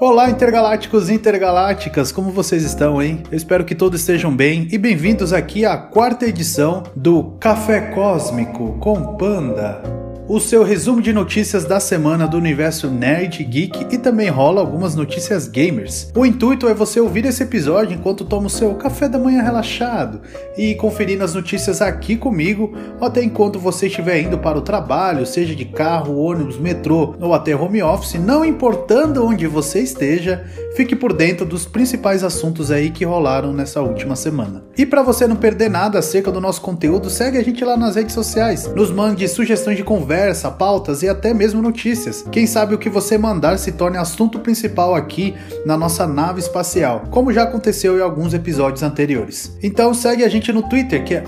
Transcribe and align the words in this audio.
Olá, 0.00 0.28
intergalácticos 0.28 1.08
e 1.08 1.14
intergalácticas, 1.14 2.10
como 2.10 2.32
vocês 2.32 2.64
estão, 2.64 3.00
hein? 3.00 3.22
Eu 3.30 3.36
espero 3.36 3.64
que 3.64 3.76
todos 3.76 4.00
estejam 4.00 4.34
bem 4.34 4.66
e 4.72 4.76
bem-vindos 4.76 5.32
aqui 5.32 5.64
à 5.64 5.76
quarta 5.76 6.26
edição 6.26 6.82
do 6.96 7.36
Café 7.38 7.92
Cósmico 7.92 8.76
com 8.80 9.16
Panda 9.16 10.03
o 10.26 10.40
seu 10.40 10.62
resumo 10.62 11.02
de 11.02 11.12
notícias 11.12 11.64
da 11.64 11.78
semana 11.78 12.26
do 12.26 12.38
universo 12.38 12.90
nerd, 12.90 13.44
geek 13.44 13.94
e 13.94 13.98
também 13.98 14.30
rola 14.30 14.60
algumas 14.60 14.94
notícias 14.94 15.46
gamers. 15.46 16.10
O 16.16 16.24
intuito 16.24 16.66
é 16.66 16.72
você 16.72 16.98
ouvir 16.98 17.26
esse 17.26 17.42
episódio 17.42 17.94
enquanto 17.94 18.24
toma 18.24 18.46
o 18.46 18.50
seu 18.50 18.74
café 18.74 19.06
da 19.06 19.18
manhã 19.18 19.42
relaxado 19.42 20.22
e 20.56 20.74
conferindo 20.76 21.24
as 21.24 21.34
notícias 21.34 21.82
aqui 21.82 22.16
comigo, 22.16 22.72
ou 22.98 23.06
até 23.06 23.22
enquanto 23.22 23.58
você 23.58 23.86
estiver 23.86 24.22
indo 24.22 24.38
para 24.38 24.56
o 24.56 24.62
trabalho, 24.62 25.26
seja 25.26 25.54
de 25.54 25.66
carro, 25.66 26.18
ônibus, 26.18 26.58
metrô 26.58 27.14
ou 27.20 27.34
até 27.34 27.54
home 27.54 27.82
office, 27.82 28.14
não 28.14 28.44
importando 28.44 29.26
onde 29.26 29.46
você 29.46 29.80
esteja, 29.80 30.44
fique 30.74 30.96
por 30.96 31.12
dentro 31.12 31.44
dos 31.44 31.66
principais 31.66 32.24
assuntos 32.24 32.70
aí 32.70 32.90
que 32.90 33.04
rolaram 33.04 33.52
nessa 33.52 33.82
última 33.82 34.16
semana. 34.16 34.64
E 34.76 34.86
para 34.86 35.02
você 35.02 35.26
não 35.26 35.36
perder 35.36 35.68
nada 35.68 35.98
acerca 35.98 36.32
do 36.32 36.40
nosso 36.40 36.62
conteúdo, 36.62 37.10
segue 37.10 37.36
a 37.36 37.44
gente 37.44 37.62
lá 37.62 37.76
nas 37.76 37.96
redes 37.96 38.14
sociais, 38.14 38.66
nos 38.74 38.90
mande 38.90 39.28
sugestões 39.28 39.76
de 39.76 39.84
conversa 39.84 40.13
conversa, 40.14 40.48
pautas 40.48 41.02
e 41.02 41.08
até 41.08 41.34
mesmo 41.34 41.60
notícias. 41.60 42.24
Quem 42.30 42.46
sabe 42.46 42.72
o 42.72 42.78
que 42.78 42.88
você 42.88 43.18
mandar 43.18 43.58
se 43.58 43.72
torne 43.72 43.98
assunto 43.98 44.38
principal 44.38 44.94
aqui 44.94 45.34
na 45.66 45.76
nossa 45.76 46.06
nave 46.06 46.38
espacial, 46.38 47.02
como 47.10 47.32
já 47.32 47.42
aconteceu 47.42 47.98
em 47.98 48.00
alguns 48.00 48.32
episódios 48.32 48.84
anteriores. 48.84 49.58
Então 49.60 49.92
segue 49.92 50.22
a 50.22 50.28
gente 50.28 50.52
no 50.52 50.62
Twitter, 50.62 51.02
que 51.02 51.16
é 51.16 51.24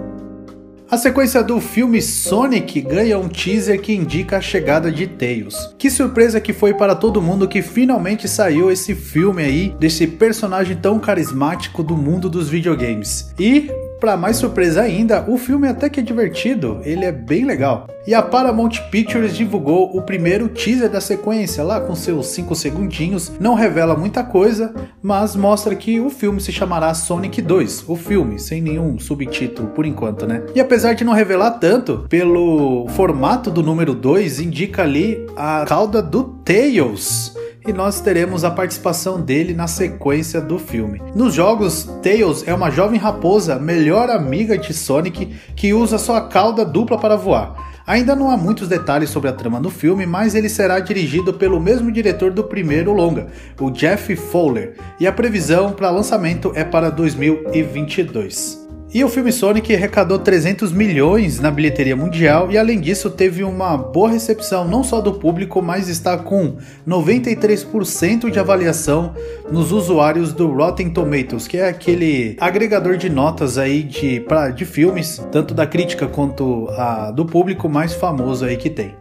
A 0.89 0.97
sequência 0.97 1.43
do 1.43 1.59
filme 1.59 2.01
Sonic 2.01 2.79
ganha 2.79 3.19
um 3.19 3.27
teaser 3.27 3.81
que 3.81 3.93
indica 3.93 4.37
a 4.37 4.41
chegada 4.41 4.89
de 4.89 5.05
Tails. 5.05 5.75
Que 5.77 5.89
surpresa 5.89 6.39
que 6.39 6.53
foi 6.53 6.73
para 6.73 6.95
todo 6.95 7.21
mundo 7.21 7.49
que 7.49 7.61
finalmente 7.61 8.25
saiu 8.25 8.71
esse 8.71 8.95
filme 8.95 9.43
aí 9.43 9.75
desse 9.77 10.07
personagem 10.07 10.77
tão 10.77 10.97
carismático 10.97 11.83
do 11.83 11.97
mundo 11.97 12.29
dos 12.29 12.47
videogames. 12.47 13.33
E 13.37 13.69
para 13.99 14.15
mais 14.15 14.37
surpresa 14.37 14.81
ainda, 14.81 15.25
o 15.27 15.37
filme 15.37 15.67
até 15.67 15.89
que 15.89 15.99
é 15.99 16.03
divertido, 16.03 16.79
ele 16.83 17.05
é 17.05 17.11
bem 17.11 17.45
legal. 17.45 17.87
E 18.05 18.13
a 18.13 18.21
Paramount 18.21 18.71
Pictures 18.89 19.35
divulgou 19.35 19.95
o 19.95 20.01
primeiro 20.01 20.47
teaser 20.47 20.89
da 20.89 21.01
sequência, 21.01 21.63
lá 21.63 21.81
com 21.81 21.95
seus 21.95 22.27
5 22.27 22.55
segundinhos. 22.55 23.31
Não 23.39 23.53
revela 23.53 23.95
muita 23.95 24.23
coisa, 24.23 24.73
mas 25.01 25.35
mostra 25.35 25.75
que 25.75 25.99
o 25.99 26.09
filme 26.09 26.39
se 26.39 26.51
chamará 26.51 26.93
Sonic 26.93 27.41
2, 27.41 27.85
o 27.87 27.95
filme, 27.95 28.39
sem 28.39 28.61
nenhum 28.61 28.97
subtítulo 28.99 29.69
por 29.69 29.85
enquanto, 29.85 30.25
né? 30.25 30.43
E 30.55 30.59
apesar 30.59 30.93
de 30.93 31.03
não 31.03 31.13
revelar 31.13 31.51
tanto, 31.51 32.05
pelo 32.07 32.87
formato 32.89 33.51
do 33.51 33.61
número 33.61 33.93
2, 33.93 34.39
indica 34.39 34.83
ali 34.83 35.25
a 35.35 35.65
cauda 35.67 36.01
do 36.01 36.23
Tails 36.45 37.35
e 37.67 37.73
nós 37.73 37.99
teremos 37.99 38.45
a 38.45 38.49
participação 38.49 39.19
dele 39.19 39.53
na 39.53 39.67
sequência 39.67 40.39
do 40.39 40.57
filme. 40.57 41.01
Nos 41.13 41.33
jogos, 41.33 41.83
Tails 42.01 42.47
é 42.47 42.53
uma 42.53 42.71
jovem 42.71 42.97
raposa, 42.97 43.59
melhor 43.59 44.09
amiga 44.09 44.57
de 44.57 44.73
Sonic, 44.73 45.35
que 45.55 45.73
usa 45.73 45.97
sua 45.97 46.21
cauda 46.21 46.63
dupla 46.63 46.97
para 46.97 47.17
voar. 47.17 47.77
Ainda 47.85 48.15
não 48.15 48.31
há 48.31 48.35
muitos 48.35 48.67
detalhes 48.67 49.09
sobre 49.09 49.29
a 49.29 49.33
trama 49.33 49.59
do 49.59 49.69
filme, 49.69 50.05
mas 50.05 50.33
ele 50.33 50.49
será 50.49 50.79
dirigido 50.79 51.33
pelo 51.33 51.59
mesmo 51.59 51.91
diretor 51.91 52.31
do 52.31 52.43
primeiro 52.43 52.93
longa, 52.93 53.27
o 53.59 53.69
Jeff 53.69 54.15
Fowler, 54.15 54.75
e 54.99 55.05
a 55.05 55.11
previsão 55.11 55.73
para 55.73 55.89
lançamento 55.89 56.51
é 56.55 56.63
para 56.63 56.89
2022. 56.89 58.66
E 58.93 59.03
o 59.03 59.09
filme 59.09 59.33
Sonic 59.33 59.75
arrecadou 59.75 60.17
300 60.17 60.71
milhões 60.71 61.41
na 61.41 61.51
bilheteria 61.51 61.95
mundial 61.95 62.49
e 62.49 62.57
além 62.57 62.79
disso 62.79 63.09
teve 63.09 63.43
uma 63.43 63.75
boa 63.75 64.09
recepção 64.09 64.65
não 64.65 64.81
só 64.81 65.01
do 65.01 65.15
público, 65.15 65.61
mas 65.61 65.89
está 65.89 66.17
com 66.17 66.55
93% 66.87 68.31
de 68.31 68.39
avaliação 68.39 69.13
nos 69.51 69.73
usuários 69.73 70.31
do 70.31 70.47
Rotten 70.47 70.89
Tomatoes, 70.89 71.49
que 71.49 71.57
é 71.57 71.67
aquele 71.67 72.37
agregador 72.39 72.95
de 72.95 73.09
notas 73.09 73.57
aí 73.57 73.83
de, 73.83 74.21
pra, 74.21 74.51
de 74.51 74.63
filmes, 74.63 75.21
tanto 75.33 75.53
da 75.53 75.67
crítica 75.67 76.07
quanto 76.07 76.69
a, 76.69 77.11
do 77.11 77.25
público 77.25 77.67
mais 77.67 77.93
famoso 77.93 78.45
aí 78.45 78.55
que 78.55 78.69
tem. 78.69 78.95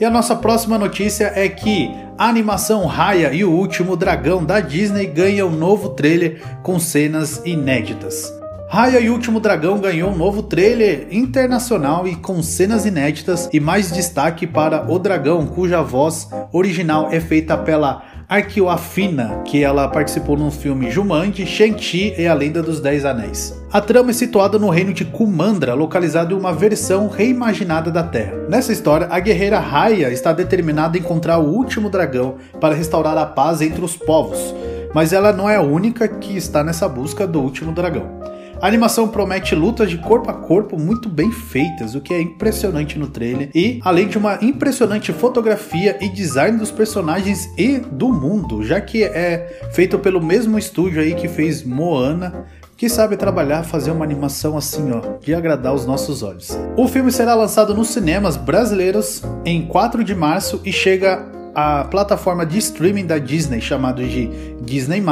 E 0.00 0.04
a 0.04 0.10
nossa 0.10 0.36
próxima 0.36 0.78
notícia 0.78 1.32
é 1.34 1.48
que 1.48 1.90
a 2.16 2.28
animação 2.28 2.86
Raya 2.86 3.32
e 3.32 3.44
o 3.44 3.50
Último 3.50 3.96
Dragão 3.96 4.44
da 4.44 4.60
Disney 4.60 5.06
ganha 5.06 5.44
um 5.44 5.50
novo 5.50 5.90
trailer 5.90 6.40
com 6.62 6.78
cenas 6.78 7.42
inéditas. 7.44 8.41
Raya 8.72 9.00
e 9.00 9.10
o 9.10 9.12
Último 9.12 9.38
Dragão 9.38 9.78
ganhou 9.78 10.10
um 10.10 10.16
novo 10.16 10.42
trailer 10.42 11.06
internacional 11.10 12.08
e 12.08 12.16
com 12.16 12.42
cenas 12.42 12.86
inéditas 12.86 13.46
e 13.52 13.60
mais 13.60 13.92
destaque 13.92 14.46
para 14.46 14.90
o 14.90 14.98
dragão, 14.98 15.46
cuja 15.46 15.82
voz 15.82 16.30
original 16.50 17.08
é 17.10 17.20
feita 17.20 17.54
pela 17.54 18.02
Arquioafina, 18.26 19.42
que 19.44 19.62
ela 19.62 19.88
participou 19.88 20.38
no 20.38 20.50
filme 20.50 20.90
Jumanji, 20.90 21.44
Shang-Chi 21.44 22.14
e 22.16 22.26
a 22.26 22.32
Lenda 22.32 22.62
dos 22.62 22.80
Dez 22.80 23.04
Anéis. 23.04 23.54
A 23.70 23.78
trama 23.78 24.08
é 24.08 24.14
situada 24.14 24.58
no 24.58 24.70
reino 24.70 24.94
de 24.94 25.04
Kumandra, 25.04 25.74
localizado 25.74 26.34
em 26.34 26.38
uma 26.38 26.54
versão 26.54 27.08
reimaginada 27.08 27.90
da 27.90 28.02
Terra. 28.02 28.46
Nessa 28.48 28.72
história, 28.72 29.06
a 29.10 29.20
guerreira 29.20 29.58
Raya 29.58 30.10
está 30.10 30.32
determinada 30.32 30.96
a 30.96 30.98
encontrar 30.98 31.36
o 31.36 31.54
último 31.54 31.90
dragão 31.90 32.36
para 32.58 32.74
restaurar 32.74 33.18
a 33.18 33.26
paz 33.26 33.60
entre 33.60 33.84
os 33.84 33.98
povos, 33.98 34.54
mas 34.94 35.12
ela 35.12 35.30
não 35.30 35.46
é 35.46 35.56
a 35.56 35.62
única 35.62 36.08
que 36.08 36.34
está 36.34 36.64
nessa 36.64 36.88
busca 36.88 37.26
do 37.26 37.38
último 37.38 37.70
dragão. 37.72 38.22
A 38.62 38.68
animação 38.68 39.08
promete 39.08 39.56
lutas 39.56 39.90
de 39.90 39.98
corpo 39.98 40.30
a 40.30 40.34
corpo 40.34 40.78
muito 40.78 41.08
bem 41.08 41.32
feitas, 41.32 41.96
o 41.96 42.00
que 42.00 42.14
é 42.14 42.20
impressionante 42.22 42.96
no 42.96 43.08
trailer, 43.08 43.50
e 43.52 43.80
além 43.82 44.06
de 44.06 44.16
uma 44.16 44.38
impressionante 44.40 45.12
fotografia 45.12 45.98
e 46.00 46.08
design 46.08 46.56
dos 46.56 46.70
personagens 46.70 47.50
e 47.58 47.78
do 47.78 48.12
mundo, 48.12 48.62
já 48.62 48.80
que 48.80 49.02
é 49.02 49.68
feito 49.72 49.98
pelo 49.98 50.22
mesmo 50.22 50.56
estúdio 50.56 51.02
aí 51.02 51.12
que 51.16 51.26
fez 51.26 51.64
Moana, 51.64 52.46
que 52.76 52.88
sabe 52.88 53.16
trabalhar, 53.16 53.64
fazer 53.64 53.90
uma 53.90 54.04
animação 54.04 54.56
assim, 54.56 54.92
ó, 54.92 55.18
de 55.18 55.34
agradar 55.34 55.74
os 55.74 55.84
nossos 55.84 56.22
olhos. 56.22 56.56
O 56.76 56.86
filme 56.86 57.10
será 57.10 57.34
lançado 57.34 57.74
nos 57.74 57.88
cinemas 57.88 58.36
brasileiros 58.36 59.24
em 59.44 59.66
4 59.66 60.04
de 60.04 60.14
março 60.14 60.60
e 60.64 60.72
chega 60.72 61.41
a 61.54 61.84
plataforma 61.84 62.44
de 62.46 62.58
streaming 62.58 63.06
da 63.06 63.18
Disney, 63.18 63.60
chamado 63.60 64.02
de 64.02 64.28
Disney+, 64.62 65.02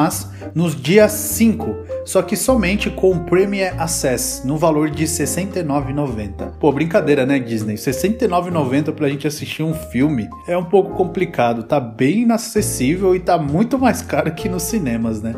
nos 0.54 0.74
dias 0.80 1.12
5, 1.12 1.76
só 2.04 2.22
que 2.22 2.36
somente 2.36 2.90
com 2.90 3.12
o 3.12 3.24
Premier 3.24 3.80
Access, 3.80 4.46
no 4.46 4.56
valor 4.56 4.90
de 4.90 5.04
R$ 5.04 5.10
69,90. 5.10 6.52
Pô, 6.58 6.72
brincadeira, 6.72 7.26
né, 7.26 7.38
Disney? 7.38 7.74
R$ 7.74 7.80
69,90 7.80 8.92
pra 8.92 9.08
gente 9.08 9.26
assistir 9.26 9.62
um 9.62 9.74
filme 9.74 10.28
é 10.46 10.56
um 10.56 10.64
pouco 10.64 10.94
complicado, 10.94 11.62
tá 11.62 11.78
bem 11.78 12.20
inacessível 12.20 13.14
e 13.14 13.20
tá 13.20 13.38
muito 13.38 13.78
mais 13.78 14.02
caro 14.02 14.32
que 14.34 14.48
nos 14.48 14.62
cinemas, 14.62 15.22
né? 15.22 15.34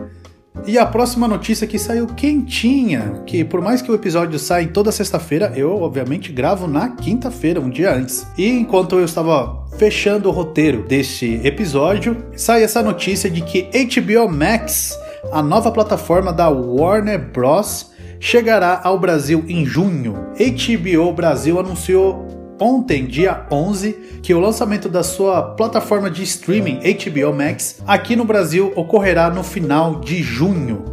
E 0.67 0.79
a 0.79 0.87
próxima 0.87 1.27
notícia 1.27 1.67
que 1.67 1.79
saiu 1.79 2.07
quentinha, 2.07 3.23
que 3.27 3.43
por 3.43 3.61
mais 3.61 3.83
que 3.83 3.91
o 3.91 3.95
episódio 3.95 4.39
saia 4.39 4.69
toda 4.69 4.93
sexta-feira, 4.93 5.53
eu 5.57 5.81
obviamente 5.81 6.31
gravo 6.31 6.69
na 6.69 6.91
quinta-feira, 6.91 7.61
um 7.61 7.71
dia 7.71 7.95
antes. 7.95 8.27
E 8.39 8.49
enquanto 8.49 8.99
eu 8.99 9.05
estava 9.05 9.67
fechando 9.77 10.29
o 10.29 10.33
roteiro 10.33 10.83
deste 10.87 11.41
episódio, 11.43 12.17
sai 12.37 12.63
essa 12.63 12.83
notícia 12.83 13.31
de 13.31 13.43
que 13.43 13.63
HBO 13.63 14.29
Max, 14.29 14.97
a 15.33 15.43
nova 15.43 15.73
plataforma 15.73 16.33
da 16.33 16.49
Warner 16.49 17.19
Bros, 17.33 17.91
chegará 18.21 18.81
ao 18.85 18.99
Brasil 19.01 19.45
em 19.49 19.65
junho. 19.65 20.15
HBO 20.39 21.13
Brasil 21.13 21.59
anunciou 21.59 22.42
ontem, 22.63 23.07
dia 23.07 23.45
11, 23.51 24.21
que 24.23 24.33
o 24.33 24.39
lançamento 24.39 24.89
da 24.89 25.03
sua 25.03 25.43
plataforma 25.43 26.09
de 26.09 26.23
streaming 26.23 26.79
HBO 26.79 27.35
Max 27.35 27.83
aqui 27.85 28.15
no 28.15 28.25
Brasil 28.25 28.73
ocorrerá 28.77 29.29
no 29.29 29.43
final 29.43 29.99
de 29.99 30.23
junho. 30.23 30.85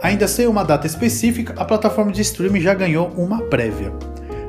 Ainda 0.00 0.28
sem 0.28 0.46
uma 0.46 0.62
data 0.62 0.86
específica, 0.86 1.54
a 1.56 1.64
plataforma 1.64 2.12
de 2.12 2.22
streaming 2.22 2.60
já 2.60 2.72
ganhou 2.72 3.08
uma 3.16 3.42
prévia. 3.42 3.92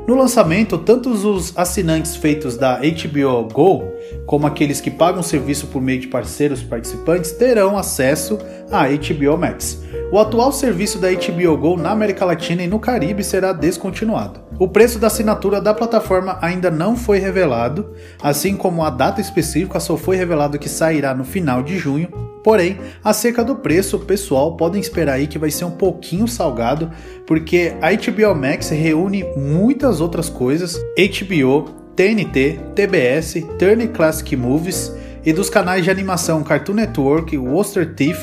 No 0.07 0.15
lançamento, 0.15 0.77
tanto 0.77 1.09
os 1.09 1.57
assinantes 1.57 2.15
feitos 2.15 2.55
da 2.55 2.79
HBO 2.79 3.47
Go, 3.51 3.83
como 4.27 4.45
aqueles 4.45 4.79
que 4.79 4.91
pagam 4.91 5.23
serviço 5.23 5.67
por 5.67 5.81
meio 5.81 6.01
de 6.01 6.07
parceiros 6.07 6.61
participantes, 6.61 7.31
terão 7.31 7.77
acesso 7.77 8.37
à 8.71 8.87
HBO 8.87 9.37
Max. 9.37 9.81
O 10.11 10.17
atual 10.17 10.51
serviço 10.51 10.97
da 10.97 11.09
HBO 11.11 11.57
Go 11.57 11.77
na 11.77 11.91
América 11.91 12.25
Latina 12.25 12.63
e 12.63 12.67
no 12.67 12.79
Caribe 12.79 13.23
será 13.23 13.53
descontinuado. 13.53 14.39
O 14.57 14.67
preço 14.67 14.97
da 14.97 15.07
assinatura 15.07 15.61
da 15.61 15.73
plataforma 15.73 16.37
ainda 16.41 16.71
não 16.71 16.95
foi 16.95 17.19
revelado, 17.19 17.93
assim 18.21 18.55
como 18.55 18.83
a 18.83 18.89
data 18.89 19.21
específica 19.21 19.79
só 19.79 19.95
foi 19.95 20.15
revelado 20.15 20.57
que 20.57 20.67
sairá 20.67 21.13
no 21.13 21.23
final 21.23 21.61
de 21.61 21.77
junho 21.77 22.09
Porém, 22.43 22.77
acerca 23.03 23.43
do 23.43 23.55
preço, 23.55 23.99
pessoal 23.99 24.55
podem 24.55 24.79
esperar 24.79 25.13
aí 25.13 25.27
que 25.27 25.37
vai 25.37 25.51
ser 25.51 25.65
um 25.65 25.71
pouquinho 25.71 26.27
salgado, 26.27 26.89
porque 27.27 27.73
a 27.81 27.91
HBO 27.91 28.33
Max 28.33 28.69
reúne 28.69 29.25
muitas 29.35 29.99
outras 29.99 30.29
coisas, 30.29 30.75
HBO, 30.97 31.65
TNT, 31.95 32.59
TBS, 32.73 33.45
Turner 33.57 33.89
Classic 33.89 34.35
Movies 34.37 34.93
e 35.25 35.33
dos 35.33 35.49
canais 35.49 35.83
de 35.83 35.91
animação 35.91 36.41
Cartoon 36.41 36.75
Network, 36.75 37.37
Worcester 37.37 37.93
Thief, 37.93 38.17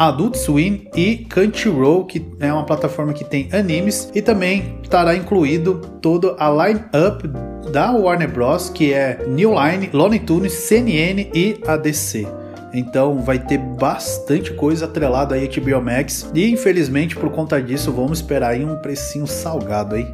Adult 0.00 0.34
Swim 0.34 0.88
e 0.96 1.26
Crunchyroll, 1.28 2.06
que 2.06 2.26
é 2.40 2.50
uma 2.50 2.64
plataforma 2.64 3.12
que 3.12 3.22
tem 3.22 3.50
animes, 3.52 4.10
e 4.14 4.22
também 4.22 4.78
estará 4.82 5.14
incluído 5.14 5.74
toda 6.00 6.34
a 6.38 6.48
line-up 6.48 7.28
da 7.70 7.92
Warner 7.92 8.32
Bros, 8.32 8.70
que 8.70 8.94
é 8.94 9.22
New 9.28 9.52
Line, 9.52 9.90
Looney 9.92 10.20
Tunes, 10.20 10.54
CNN 10.54 11.30
e 11.34 11.60
ADC. 11.66 12.26
Então 12.72 13.18
vai 13.18 13.38
ter 13.38 13.58
bastante 13.58 14.54
coisa 14.54 14.86
atrelada 14.86 15.34
aí 15.34 15.46
a 15.46 15.60
HBO 15.60 15.82
Max 15.82 16.30
e 16.34 16.50
infelizmente 16.50 17.14
por 17.14 17.28
conta 17.30 17.60
disso 17.60 17.92
vamos 17.92 18.20
esperar 18.20 18.52
aí 18.52 18.64
um 18.64 18.76
precinho 18.76 19.26
salgado 19.26 19.96
aí. 19.96 20.06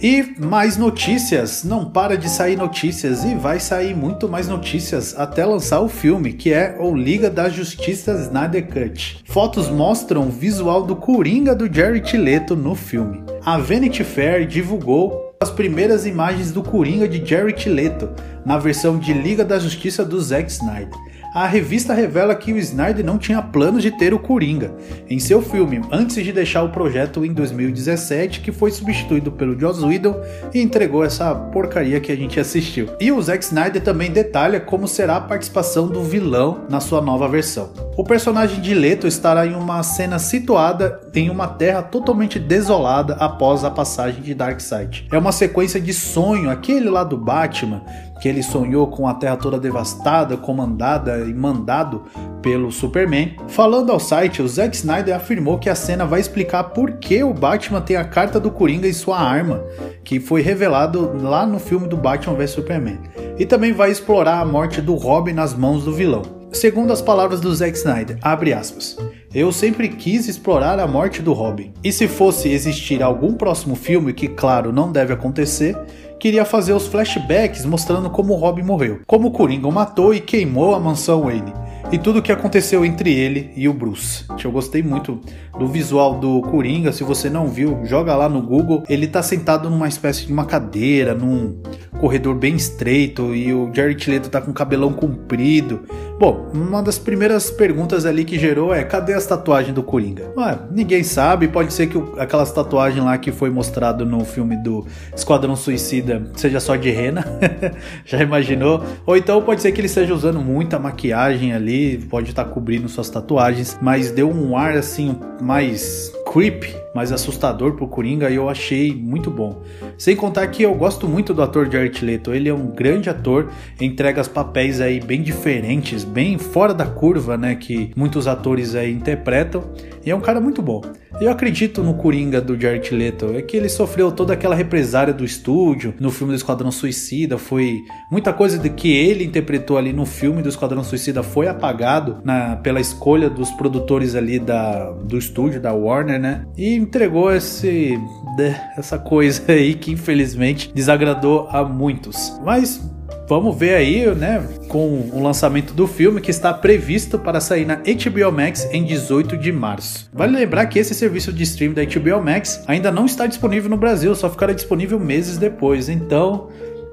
E 0.00 0.32
mais 0.38 0.76
notícias, 0.76 1.64
não 1.64 1.84
para 1.84 2.16
de 2.16 2.28
sair 2.28 2.56
notícias 2.56 3.24
e 3.24 3.34
vai 3.34 3.58
sair 3.58 3.96
muito 3.96 4.28
mais 4.28 4.46
notícias 4.46 5.18
até 5.18 5.44
lançar 5.44 5.80
o 5.80 5.88
filme, 5.88 6.34
que 6.34 6.52
é 6.52 6.76
o 6.78 6.94
Liga 6.94 7.28
da 7.28 7.48
Justiça 7.48 8.12
Snyder 8.12 8.68
Cut. 8.68 9.24
Fotos 9.24 9.68
mostram 9.68 10.28
o 10.28 10.30
visual 10.30 10.84
do 10.84 10.94
Coringa 10.94 11.52
do 11.52 11.72
Jared 11.72 12.16
Leto 12.16 12.54
no 12.54 12.76
filme. 12.76 13.24
A 13.44 13.58
Vanity 13.58 14.04
Fair 14.04 14.46
divulgou 14.46 15.34
as 15.40 15.50
primeiras 15.50 16.06
imagens 16.06 16.52
do 16.52 16.62
Coringa 16.62 17.08
de 17.08 17.24
Jared 17.28 17.68
Leto 17.68 18.08
na 18.46 18.56
versão 18.56 18.98
de 18.98 19.12
Liga 19.12 19.44
da 19.44 19.58
Justiça 19.58 20.04
do 20.04 20.20
Zack 20.20 20.48
Snyder 20.48 20.96
a 21.34 21.46
revista 21.46 21.92
revela 21.92 22.34
que 22.34 22.52
o 22.52 22.58
Snyder 22.58 23.04
não 23.04 23.18
tinha 23.18 23.42
planos 23.42 23.82
de 23.82 23.90
ter 23.90 24.14
o 24.14 24.18
Coringa 24.18 24.72
em 25.08 25.18
seu 25.18 25.42
filme 25.42 25.80
antes 25.90 26.22
de 26.22 26.32
deixar 26.32 26.62
o 26.62 26.70
projeto 26.70 27.24
em 27.24 27.32
2017, 27.32 28.40
que 28.40 28.52
foi 28.52 28.70
substituído 28.70 29.30
pelo 29.30 29.58
Joss 29.58 29.84
Whedon 29.84 30.20
e 30.54 30.60
entregou 30.60 31.04
essa 31.04 31.34
porcaria 31.34 32.00
que 32.00 32.12
a 32.12 32.16
gente 32.16 32.40
assistiu. 32.40 32.88
E 33.00 33.12
o 33.12 33.20
Zack 33.20 33.44
Snyder 33.44 33.82
também 33.82 34.10
detalha 34.10 34.60
como 34.60 34.88
será 34.88 35.16
a 35.16 35.20
participação 35.20 35.86
do 35.86 36.02
vilão 36.02 36.64
na 36.68 36.80
sua 36.80 37.00
nova 37.00 37.28
versão. 37.28 37.70
O 37.96 38.04
personagem 38.04 38.60
de 38.60 38.74
Leto 38.74 39.06
estará 39.06 39.46
em 39.46 39.54
uma 39.54 39.82
cena 39.82 40.18
situada 40.18 41.00
em 41.14 41.30
uma 41.30 41.48
terra 41.48 41.82
totalmente 41.82 42.38
desolada 42.38 43.14
após 43.14 43.64
a 43.64 43.70
passagem 43.70 44.22
de 44.22 44.34
Darkseid. 44.34 45.08
É 45.10 45.18
uma 45.18 45.32
sequência 45.32 45.80
de 45.80 45.92
sonho, 45.92 46.48
aquele 46.48 46.88
lá 46.88 47.02
do 47.02 47.16
Batman, 47.16 47.82
que 48.20 48.28
ele 48.28 48.42
sonhou 48.42 48.86
com 48.88 49.06
a 49.06 49.14
Terra 49.14 49.36
toda 49.36 49.58
devastada, 49.58 50.36
comandada 50.36 51.18
e 51.20 51.34
mandado 51.34 52.02
pelo 52.42 52.70
Superman. 52.70 53.36
Falando 53.48 53.92
ao 53.92 54.00
site, 54.00 54.42
o 54.42 54.48
Zack 54.48 54.76
Snyder 54.76 55.14
afirmou 55.14 55.58
que 55.58 55.68
a 55.68 55.74
cena 55.74 56.04
vai 56.04 56.20
explicar 56.20 56.64
por 56.64 56.92
que 56.92 57.22
o 57.22 57.32
Batman 57.32 57.80
tem 57.80 57.96
a 57.96 58.04
carta 58.04 58.40
do 58.40 58.50
Coringa 58.50 58.88
em 58.88 58.92
sua 58.92 59.18
arma, 59.18 59.62
que 60.04 60.20
foi 60.20 60.42
revelado 60.42 61.16
lá 61.22 61.46
no 61.46 61.58
filme 61.58 61.86
do 61.86 61.96
Batman 61.96 62.34
vs 62.34 62.50
Superman. 62.50 62.98
E 63.38 63.46
também 63.46 63.72
vai 63.72 63.90
explorar 63.90 64.40
a 64.40 64.44
morte 64.44 64.80
do 64.80 64.94
Robin 64.94 65.32
nas 65.32 65.54
mãos 65.54 65.84
do 65.84 65.92
vilão. 65.92 66.38
Segundo 66.50 66.92
as 66.92 67.02
palavras 67.02 67.40
do 67.40 67.54
Zack 67.54 67.76
Snyder, 67.76 68.18
abre 68.22 68.54
aspas. 68.54 68.96
Eu 69.34 69.52
sempre 69.52 69.88
quis 69.88 70.26
explorar 70.26 70.78
a 70.80 70.86
morte 70.86 71.20
do 71.20 71.34
Robin. 71.34 71.74
E 71.84 71.92
se 71.92 72.08
fosse 72.08 72.48
existir 72.48 73.02
algum 73.02 73.34
próximo 73.34 73.76
filme, 73.76 74.14
que 74.14 74.26
claro 74.26 74.72
não 74.72 74.90
deve 74.90 75.12
acontecer, 75.12 75.76
queria 76.18 76.44
fazer 76.44 76.72
os 76.72 76.86
flashbacks 76.86 77.64
mostrando 77.64 78.10
como 78.10 78.34
Robin 78.34 78.62
morreu, 78.62 79.00
como 79.06 79.28
o 79.28 79.30
Coringa 79.30 79.68
o 79.68 79.72
matou 79.72 80.12
e 80.12 80.20
queimou 80.20 80.74
a 80.74 80.80
mansão 80.80 81.22
Wayne, 81.22 81.52
e 81.90 81.96
tudo 81.96 82.18
o 82.18 82.22
que 82.22 82.30
aconteceu 82.30 82.84
entre 82.84 83.12
ele 83.12 83.50
e 83.56 83.66
o 83.66 83.72
Bruce. 83.72 84.24
Eu 84.44 84.52
gostei 84.52 84.82
muito 84.82 85.20
do 85.58 85.66
visual 85.66 86.18
do 86.18 86.42
Coringa, 86.42 86.92
se 86.92 87.02
você 87.02 87.30
não 87.30 87.48
viu, 87.48 87.80
joga 87.84 88.14
lá 88.14 88.28
no 88.28 88.42
Google. 88.42 88.84
Ele 88.88 89.06
tá 89.06 89.22
sentado 89.22 89.70
numa 89.70 89.88
espécie 89.88 90.26
de 90.26 90.32
uma 90.32 90.44
cadeira, 90.44 91.14
num 91.14 91.60
corredor 91.98 92.34
bem 92.34 92.54
estreito 92.54 93.34
e 93.34 93.52
o 93.52 93.70
Jared 93.74 94.10
Leto 94.10 94.30
tá 94.30 94.40
com 94.40 94.52
cabelão 94.52 94.92
comprido. 94.92 95.82
Bom, 96.18 96.50
uma 96.52 96.82
das 96.82 96.98
primeiras 96.98 97.50
perguntas 97.50 98.04
ali 98.06 98.24
que 98.24 98.38
gerou 98.38 98.72
é: 98.74 98.84
cadê 98.84 99.14
as 99.14 99.26
tatuagens 99.26 99.74
do 99.74 99.82
Coringa? 99.82 100.32
Ué, 100.36 100.58
ninguém 100.70 101.02
sabe, 101.02 101.48
pode 101.48 101.72
ser 101.72 101.88
que 101.88 101.98
aquelas 102.18 102.52
tatuagens 102.52 103.04
lá 103.04 103.16
que 103.18 103.32
foi 103.32 103.50
mostrado 103.50 104.04
no 104.06 104.24
filme 104.24 104.56
do 104.56 104.86
Esquadrão 105.14 105.56
Suicida 105.56 106.30
seja 106.34 106.60
só 106.60 106.76
de 106.76 106.90
rena, 106.90 107.24
já 108.04 108.22
imaginou? 108.22 108.82
Ou 109.06 109.16
então 109.16 109.42
pode 109.42 109.62
ser 109.62 109.72
que 109.72 109.80
ele 109.80 109.86
esteja 109.86 110.14
usando 110.14 110.40
muita 110.40 110.78
maquiagem 110.78 111.52
ali, 111.52 111.77
pode 112.10 112.30
estar 112.30 112.44
tá 112.44 112.50
cobrindo 112.50 112.88
suas 112.88 113.08
tatuagens, 113.10 113.78
mas 113.80 114.10
deu 114.10 114.30
um 114.30 114.56
ar 114.56 114.76
assim 114.76 115.16
mais 115.40 116.12
creep, 116.32 116.64
mais 116.98 117.12
assustador 117.12 117.74
pro 117.74 117.86
Coringa 117.86 118.28
e 118.28 118.34
eu 118.34 118.48
achei 118.48 118.92
muito 118.92 119.30
bom. 119.30 119.62
Sem 119.96 120.16
contar 120.16 120.48
que 120.48 120.64
eu 120.64 120.74
gosto 120.74 121.06
muito 121.06 121.32
do 121.32 121.40
ator 121.40 121.70
Jared 121.70 122.04
Leto, 122.04 122.34
ele 122.34 122.48
é 122.48 122.52
um 122.52 122.66
grande 122.66 123.08
ator, 123.08 123.50
entrega 123.80 124.24
papéis 124.24 124.80
aí 124.80 124.98
bem 124.98 125.22
diferentes, 125.22 126.02
bem 126.02 126.36
fora 126.38 126.74
da 126.74 126.84
curva, 126.84 127.36
né, 127.36 127.54
que 127.54 127.92
muitos 127.94 128.26
atores 128.26 128.74
aí 128.74 128.92
interpretam, 128.92 129.62
e 130.04 130.10
é 130.10 130.16
um 130.16 130.20
cara 130.20 130.40
muito 130.40 130.60
bom. 130.60 130.82
Eu 131.20 131.30
acredito 131.30 131.82
no 131.82 131.94
Coringa 131.94 132.40
do 132.40 132.60
Jared 132.60 132.94
Leto, 132.94 133.32
é 133.34 133.42
que 133.42 133.56
ele 133.56 133.68
sofreu 133.68 134.10
toda 134.10 134.32
aquela 134.32 134.54
represária 134.54 135.12
do 135.12 135.24
estúdio, 135.24 135.94
no 136.00 136.10
filme 136.10 136.32
do 136.32 136.36
Esquadrão 136.36 136.70
Suicida, 136.70 137.38
foi 137.38 137.78
muita 138.10 138.32
coisa 138.32 138.58
de 138.58 138.70
que 138.70 138.90
ele 138.90 139.24
interpretou 139.24 139.78
ali 139.78 139.92
no 139.92 140.04
filme 140.04 140.42
do 140.42 140.48
Esquadrão 140.48 140.82
Suicida 140.82 141.22
foi 141.22 141.46
apagado 141.46 142.18
na, 142.24 142.56
pela 142.56 142.80
escolha 142.80 143.30
dos 143.30 143.50
produtores 143.52 144.14
ali 144.14 144.38
da, 144.38 144.90
do 144.90 145.16
estúdio, 145.16 145.60
da 145.60 145.72
Warner, 145.72 146.20
né? 146.20 146.44
E 146.56 146.74
entregou 146.88 147.30
esse, 147.30 148.00
né, 148.36 148.72
essa 148.76 148.98
coisa 148.98 149.42
aí 149.52 149.74
que 149.74 149.92
infelizmente 149.92 150.72
desagradou 150.74 151.46
a 151.50 151.62
muitos. 151.62 152.32
Mas 152.42 152.80
vamos 153.28 153.56
ver 153.56 153.74
aí, 153.74 154.06
né, 154.14 154.42
com 154.68 155.10
o 155.12 155.22
lançamento 155.22 155.74
do 155.74 155.86
filme 155.86 156.18
que 156.18 156.30
está 156.30 156.52
previsto 156.52 157.18
para 157.18 157.40
sair 157.40 157.66
na 157.66 157.76
HBO 157.76 158.32
Max 158.32 158.66
em 158.72 158.84
18 158.84 159.36
de 159.36 159.52
março. 159.52 160.08
Vale 160.14 160.34
lembrar 160.34 160.64
que 160.66 160.78
esse 160.78 160.94
serviço 160.94 161.30
de 161.30 161.42
streaming 161.42 161.74
da 161.74 161.84
HBO 161.84 162.24
Max 162.24 162.64
ainda 162.66 162.90
não 162.90 163.04
está 163.04 163.26
disponível 163.26 163.68
no 163.68 163.76
Brasil, 163.76 164.14
só 164.14 164.30
ficará 164.30 164.54
disponível 164.54 164.98
meses 164.98 165.36
depois. 165.36 165.90
Então, 165.90 166.48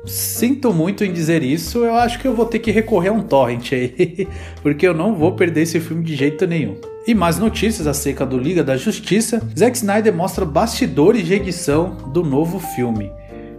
sinto 0.06 0.74
muito 0.74 1.06
em 1.06 1.14
dizer 1.14 1.42
isso, 1.42 1.86
eu 1.86 1.96
acho 1.96 2.20
que 2.20 2.28
eu 2.28 2.36
vou 2.36 2.46
ter 2.46 2.60
que 2.60 2.70
recorrer 2.70 3.10
a 3.10 3.14
um 3.14 3.24
torrent 3.24 3.72
aí, 3.72 4.28
porque 4.62 4.86
eu 4.86 4.94
não 4.94 5.16
vou 5.16 5.32
perder 5.32 5.62
esse 5.62 5.80
filme 5.80 6.04
de 6.04 6.16
jeito 6.16 6.46
nenhum. 6.46 6.95
E 7.08 7.14
mais 7.14 7.38
notícias 7.38 7.86
acerca 7.86 8.26
do 8.26 8.36
Liga 8.36 8.64
da 8.64 8.76
Justiça, 8.76 9.40
Zack 9.58 9.78
Snyder 9.78 10.12
mostra 10.12 10.44
bastidores 10.44 11.24
de 11.24 11.36
edição 11.36 11.96
do 12.12 12.24
novo 12.24 12.60
filme. 12.60 13.12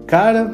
Cara, 0.04 0.52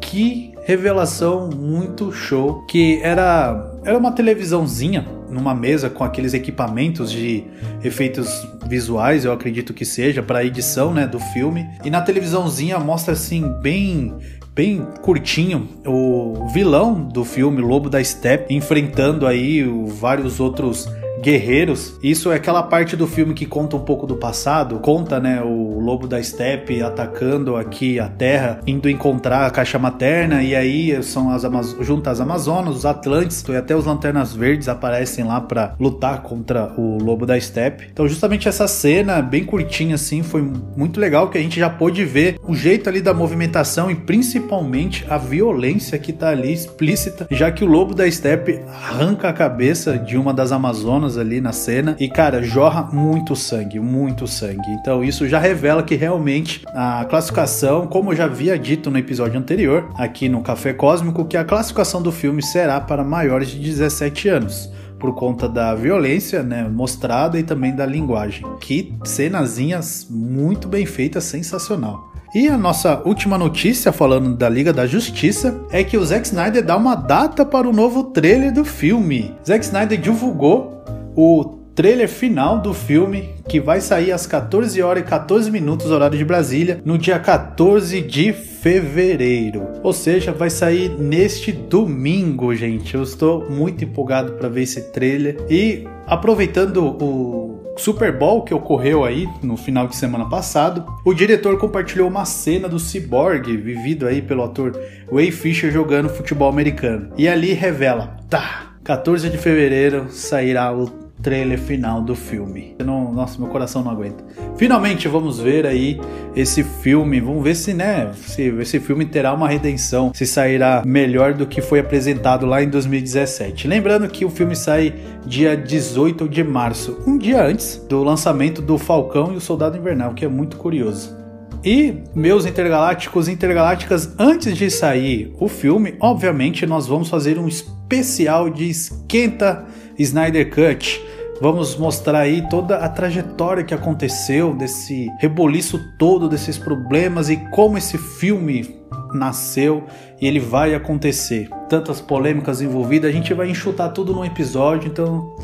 que 0.00 0.54
revelação 0.64 1.50
muito 1.50 2.12
show, 2.12 2.64
que 2.66 3.00
era 3.02 3.74
era 3.84 3.96
uma 3.98 4.12
televisãozinha 4.12 5.04
numa 5.28 5.54
mesa 5.54 5.90
com 5.90 6.04
aqueles 6.04 6.32
equipamentos 6.32 7.10
de 7.10 7.44
efeitos 7.82 8.46
visuais, 8.68 9.24
eu 9.24 9.32
acredito 9.32 9.74
que 9.74 9.84
seja 9.84 10.22
para 10.22 10.44
edição, 10.44 10.92
né, 10.92 11.06
do 11.06 11.18
filme. 11.18 11.66
E 11.84 11.90
na 11.90 12.00
televisãozinha 12.02 12.78
mostra 12.78 13.14
assim 13.14 13.52
bem 13.60 14.14
bem 14.54 14.84
curtinho 15.02 15.68
o 15.86 16.48
vilão 16.52 16.94
do 16.94 17.24
filme 17.24 17.62
Lobo 17.62 17.88
da 17.88 18.02
Steppe 18.02 18.52
enfrentando 18.52 19.26
aí 19.26 19.62
vários 19.86 20.40
outros 20.40 20.88
guerreiros. 21.22 21.98
Isso 22.02 22.30
é 22.30 22.36
aquela 22.36 22.62
parte 22.62 22.96
do 22.96 23.06
filme 23.06 23.34
que 23.34 23.46
conta 23.46 23.76
um 23.76 23.80
pouco 23.80 24.06
do 24.06 24.16
passado, 24.16 24.78
conta, 24.78 25.20
né, 25.20 25.42
o 25.42 25.80
lobo 25.80 26.06
da 26.06 26.22
steppe 26.22 26.82
atacando 26.82 27.56
aqui 27.56 27.98
a 27.98 28.08
Terra, 28.08 28.60
indo 28.66 28.88
encontrar 28.88 29.46
a 29.46 29.50
caixa 29.50 29.78
materna 29.78 30.42
e 30.42 30.54
aí 30.54 31.02
são 31.02 31.30
as 31.30 31.44
Amaz 31.44 31.76
junto 31.80 32.08
às 32.08 32.20
Amazonas, 32.20 32.76
os 32.76 32.86
Atlantes 32.86 33.44
e 33.48 33.56
até 33.56 33.74
os 33.74 33.86
Lanternas 33.86 34.34
Verdes 34.34 34.68
aparecem 34.68 35.24
lá 35.24 35.40
para 35.40 35.74
lutar 35.78 36.22
contra 36.22 36.72
o 36.76 37.02
lobo 37.02 37.24
da 37.24 37.38
steppe. 37.40 37.88
Então, 37.92 38.08
justamente 38.08 38.48
essa 38.48 38.68
cena 38.68 39.20
bem 39.22 39.44
curtinha 39.44 39.94
assim 39.94 40.22
foi 40.22 40.42
muito 40.76 41.00
legal 41.00 41.30
que 41.30 41.38
a 41.38 41.40
gente 41.40 41.58
já 41.58 41.70
pôde 41.70 42.04
ver 42.04 42.38
o 42.46 42.54
jeito 42.54 42.88
ali 42.88 43.00
da 43.00 43.14
movimentação 43.14 43.90
e 43.90 43.94
principalmente 43.94 45.04
a 45.08 45.18
violência 45.18 45.98
que 45.98 46.12
tá 46.12 46.30
ali 46.30 46.52
explícita, 46.52 47.26
já 47.30 47.50
que 47.50 47.64
o 47.64 47.66
lobo 47.66 47.94
da 47.94 48.10
steppe 48.10 48.60
arranca 48.68 49.28
a 49.28 49.32
cabeça 49.32 49.98
de 49.98 50.16
uma 50.16 50.32
das 50.32 50.52
Amazonas 50.52 51.07
ali 51.16 51.40
na 51.40 51.52
cena 51.52 51.96
e, 51.98 52.08
cara, 52.08 52.42
jorra 52.42 52.88
muito 52.92 53.34
sangue, 53.34 53.78
muito 53.80 54.26
sangue. 54.26 54.70
Então 54.80 55.02
isso 55.02 55.26
já 55.28 55.38
revela 55.38 55.82
que 55.82 55.94
realmente 55.94 56.62
a 56.74 57.04
classificação, 57.04 57.86
como 57.86 58.12
eu 58.12 58.16
já 58.16 58.24
havia 58.24 58.58
dito 58.58 58.90
no 58.90 58.98
episódio 58.98 59.38
anterior, 59.38 59.88
aqui 59.96 60.28
no 60.28 60.42
Café 60.42 60.72
Cósmico, 60.72 61.24
que 61.24 61.36
a 61.36 61.44
classificação 61.44 62.02
do 62.02 62.12
filme 62.12 62.42
será 62.42 62.80
para 62.80 63.04
maiores 63.04 63.48
de 63.48 63.58
17 63.58 64.28
anos 64.28 64.70
por 64.98 65.14
conta 65.14 65.48
da 65.48 65.74
violência 65.74 66.42
né, 66.42 66.68
mostrada 66.68 67.38
e 67.38 67.42
também 67.42 67.74
da 67.74 67.86
linguagem. 67.86 68.44
Que 68.60 68.92
cenazinhas 69.04 70.06
muito 70.10 70.68
bem 70.68 70.84
feitas, 70.84 71.24
sensacional. 71.24 72.12
E 72.34 72.46
a 72.46 72.58
nossa 72.58 73.00
última 73.06 73.38
notícia 73.38 73.90
falando 73.90 74.36
da 74.36 74.50
Liga 74.50 74.70
da 74.70 74.86
Justiça 74.86 75.58
é 75.70 75.82
que 75.82 75.96
o 75.96 76.04
Zack 76.04 76.26
Snyder 76.26 76.62
dá 76.62 76.76
uma 76.76 76.94
data 76.94 77.42
para 77.42 77.66
o 77.66 77.72
novo 77.72 78.04
trailer 78.04 78.52
do 78.52 78.66
filme. 78.66 79.34
Zack 79.46 79.64
Snyder 79.64 79.98
divulgou 79.98 80.84
o 81.14 81.58
trailer 81.78 82.08
final 82.08 82.60
do 82.60 82.74
filme 82.74 83.36
que 83.48 83.60
vai 83.60 83.80
sair 83.80 84.10
às 84.10 84.26
14 84.26 84.82
horas 84.82 85.04
e 85.04 85.06
14 85.06 85.48
minutos 85.48 85.92
horário 85.92 86.18
de 86.18 86.24
Brasília 86.24 86.82
no 86.84 86.98
dia 86.98 87.20
14 87.20 88.00
de 88.00 88.32
fevereiro. 88.32 89.68
Ou 89.82 89.92
seja, 89.92 90.32
vai 90.32 90.50
sair 90.50 90.88
neste 90.98 91.52
domingo, 91.52 92.52
gente. 92.52 92.96
Eu 92.96 93.04
estou 93.04 93.48
muito 93.48 93.84
empolgado 93.84 94.32
para 94.32 94.48
ver 94.48 94.62
esse 94.62 94.90
trailer 94.90 95.38
e 95.48 95.86
aproveitando 96.04 96.96
o 97.00 97.58
Super 97.78 98.10
Bowl 98.10 98.42
que 98.42 98.52
ocorreu 98.52 99.04
aí 99.04 99.28
no 99.40 99.56
final 99.56 99.86
de 99.86 99.94
semana 99.94 100.28
passado, 100.28 100.84
o 101.04 101.14
diretor 101.14 101.56
compartilhou 101.58 102.08
uma 102.08 102.24
cena 102.24 102.68
do 102.68 102.78
Cyborg, 102.78 103.56
vivido 103.56 104.06
aí 104.06 104.20
pelo 104.20 104.42
ator 104.42 104.76
Ray 105.12 105.30
Fisher 105.30 105.70
jogando 105.70 106.08
futebol 106.08 106.50
americano. 106.50 107.10
E 107.16 107.28
ali 107.28 107.52
revela, 107.52 108.16
tá, 108.28 108.67
14 108.88 109.28
de 109.28 109.36
fevereiro 109.36 110.06
sairá 110.08 110.74
o 110.74 110.86
trailer 111.22 111.58
final 111.58 112.00
do 112.00 112.14
filme. 112.14 112.74
Não, 112.82 113.12
nossa, 113.12 113.38
meu 113.38 113.48
coração 113.50 113.84
não 113.84 113.90
aguenta. 113.90 114.24
Finalmente 114.56 115.06
vamos 115.06 115.38
ver 115.38 115.66
aí 115.66 116.00
esse 116.34 116.64
filme. 116.64 117.20
Vamos 117.20 117.44
ver 117.44 117.54
se, 117.54 117.74
né, 117.74 118.10
se 118.14 118.44
esse 118.44 118.80
filme 118.80 119.04
terá 119.04 119.34
uma 119.34 119.46
redenção, 119.46 120.10
se 120.14 120.24
sairá 120.24 120.82
melhor 120.86 121.34
do 121.34 121.46
que 121.46 121.60
foi 121.60 121.80
apresentado 121.80 122.46
lá 122.46 122.62
em 122.62 122.70
2017. 122.70 123.68
Lembrando 123.68 124.08
que 124.08 124.24
o 124.24 124.30
filme 124.30 124.56
sai 124.56 124.94
dia 125.26 125.54
18 125.54 126.26
de 126.26 126.42
março, 126.42 126.98
um 127.06 127.18
dia 127.18 127.44
antes 127.44 127.76
do 127.90 128.02
lançamento 128.02 128.62
do 128.62 128.78
Falcão 128.78 129.34
e 129.34 129.36
o 129.36 129.40
Soldado 129.40 129.76
Invernal, 129.76 130.14
que 130.14 130.24
é 130.24 130.28
muito 130.28 130.56
curioso. 130.56 131.14
E, 131.62 132.04
meus 132.14 132.46
intergalácticos 132.46 133.28
e 133.28 133.32
intergalácticas, 133.32 134.14
antes 134.18 134.56
de 134.56 134.70
sair 134.70 135.34
o 135.38 135.46
filme, 135.46 135.94
obviamente 136.00 136.64
nós 136.64 136.86
vamos 136.86 137.10
fazer 137.10 137.38
um 137.38 137.48
especial 137.88 138.50
de 138.50 138.68
esquenta 138.68 139.64
Snyder 139.98 140.50
Cut. 140.50 141.02
Vamos 141.40 141.74
mostrar 141.76 142.20
aí 142.20 142.46
toda 142.50 142.76
a 142.76 142.88
trajetória 142.88 143.64
que 143.64 143.72
aconteceu 143.72 144.52
desse 144.54 145.08
reboliço 145.18 145.80
todo 145.98 146.28
desses 146.28 146.58
problemas 146.58 147.30
e 147.30 147.36
como 147.50 147.78
esse 147.78 147.96
filme 147.96 148.76
nasceu 149.14 149.84
e 150.20 150.26
ele 150.26 150.38
vai 150.38 150.74
acontecer. 150.74 151.48
Tantas 151.68 151.98
polêmicas 151.98 152.60
envolvidas, 152.60 153.08
a 153.08 153.12
gente 153.12 153.32
vai 153.32 153.48
enxutar 153.48 153.90
tudo 153.92 154.12
num 154.12 154.24
episódio, 154.24 154.90
então 154.90 155.34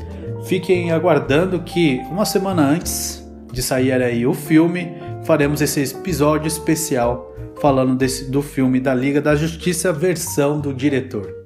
fiquem 0.44 0.92
aguardando 0.92 1.60
que 1.60 1.98
uma 2.10 2.26
semana 2.26 2.62
antes 2.62 3.26
de 3.50 3.62
sair 3.62 3.92
aí 3.92 4.26
o 4.26 4.34
filme, 4.34 4.92
faremos 5.24 5.62
esse 5.62 5.80
episódio 5.80 6.48
especial 6.48 7.32
falando 7.58 7.94
desse, 7.94 8.30
do 8.30 8.42
filme 8.42 8.80
da 8.80 8.92
Liga 8.92 9.22
da 9.22 9.34
Justiça 9.34 9.92
versão 9.92 10.60
do 10.60 10.74
diretor. 10.74 11.43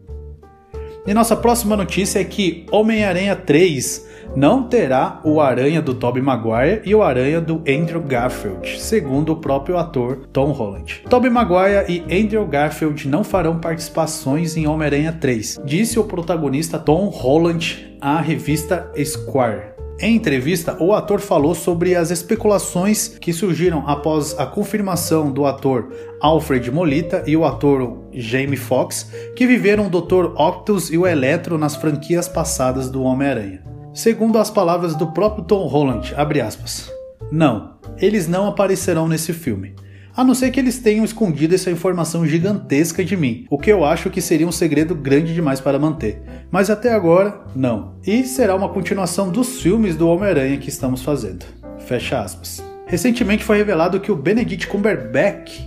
E 1.08 1.14
nossa 1.14 1.34
próxima 1.34 1.74
notícia 1.74 2.20
é 2.20 2.24
que 2.24 2.66
Homem-Aranha 2.70 3.34
3 3.34 4.06
não 4.36 4.64
terá 4.64 5.22
o 5.24 5.40
Aranha 5.40 5.80
do 5.80 5.94
Tobey 5.94 6.22
Maguire 6.22 6.82
e 6.84 6.94
o 6.94 7.02
Aranha 7.02 7.40
do 7.40 7.62
Andrew 7.66 8.02
Garfield, 8.02 8.78
segundo 8.78 9.32
o 9.32 9.36
próprio 9.36 9.78
ator 9.78 10.28
Tom 10.34 10.52
Holland. 10.52 11.02
Tobey 11.08 11.30
Maguire 11.30 11.86
e 11.88 12.02
Andrew 12.14 12.46
Garfield 12.46 13.08
não 13.08 13.24
farão 13.24 13.58
participações 13.58 14.54
em 14.58 14.66
Homem-Aranha 14.66 15.16
3, 15.18 15.62
disse 15.64 15.98
o 15.98 16.04
protagonista 16.04 16.78
Tom 16.78 17.06
Holland 17.06 17.96
à 18.02 18.20
revista 18.20 18.92
Square. 19.02 19.77
Em 20.00 20.14
entrevista, 20.14 20.76
o 20.80 20.94
ator 20.94 21.20
falou 21.20 21.56
sobre 21.56 21.96
as 21.96 22.12
especulações 22.12 23.08
que 23.08 23.32
surgiram 23.32 23.82
após 23.88 24.38
a 24.38 24.46
confirmação 24.46 25.32
do 25.32 25.44
ator 25.44 25.92
Alfred 26.20 26.70
Molita 26.70 27.24
e 27.26 27.36
o 27.36 27.44
ator 27.44 28.04
Jamie 28.12 28.56
Foxx, 28.56 29.10
que 29.34 29.44
viveram 29.44 29.88
o 29.88 29.90
Dr. 29.90 30.40
Octopus 30.40 30.88
e 30.90 30.96
o 30.96 31.04
Eletro 31.04 31.58
nas 31.58 31.74
franquias 31.74 32.28
passadas 32.28 32.88
do 32.88 33.02
Homem-Aranha. 33.02 33.64
Segundo 33.92 34.38
as 34.38 34.50
palavras 34.50 34.94
do 34.94 35.08
próprio 35.08 35.44
Tom 35.44 35.66
Holland, 35.66 36.14
aspas, 36.44 36.92
não, 37.32 37.74
eles 37.96 38.28
não 38.28 38.46
aparecerão 38.46 39.08
nesse 39.08 39.32
filme 39.32 39.74
a 40.18 40.24
não 40.24 40.34
ser 40.34 40.50
que 40.50 40.58
eles 40.58 40.80
tenham 40.80 41.04
escondido 41.04 41.54
essa 41.54 41.70
informação 41.70 42.26
gigantesca 42.26 43.04
de 43.04 43.16
mim, 43.16 43.46
o 43.48 43.56
que 43.56 43.70
eu 43.70 43.84
acho 43.84 44.10
que 44.10 44.20
seria 44.20 44.48
um 44.48 44.50
segredo 44.50 44.92
grande 44.92 45.32
demais 45.32 45.60
para 45.60 45.78
manter. 45.78 46.20
Mas 46.50 46.68
até 46.68 46.92
agora, 46.92 47.42
não. 47.54 47.94
E 48.04 48.24
será 48.24 48.56
uma 48.56 48.68
continuação 48.68 49.30
dos 49.30 49.62
filmes 49.62 49.94
do 49.94 50.08
Homem-Aranha 50.08 50.58
que 50.58 50.70
estamos 50.70 51.02
fazendo. 51.02 51.46
Fecha 51.86 52.20
aspas. 52.20 52.60
Recentemente 52.88 53.44
foi 53.44 53.58
revelado 53.58 54.00
que 54.00 54.10
o 54.10 54.16
Benedict 54.16 54.66
Cumberbatch 54.66 55.60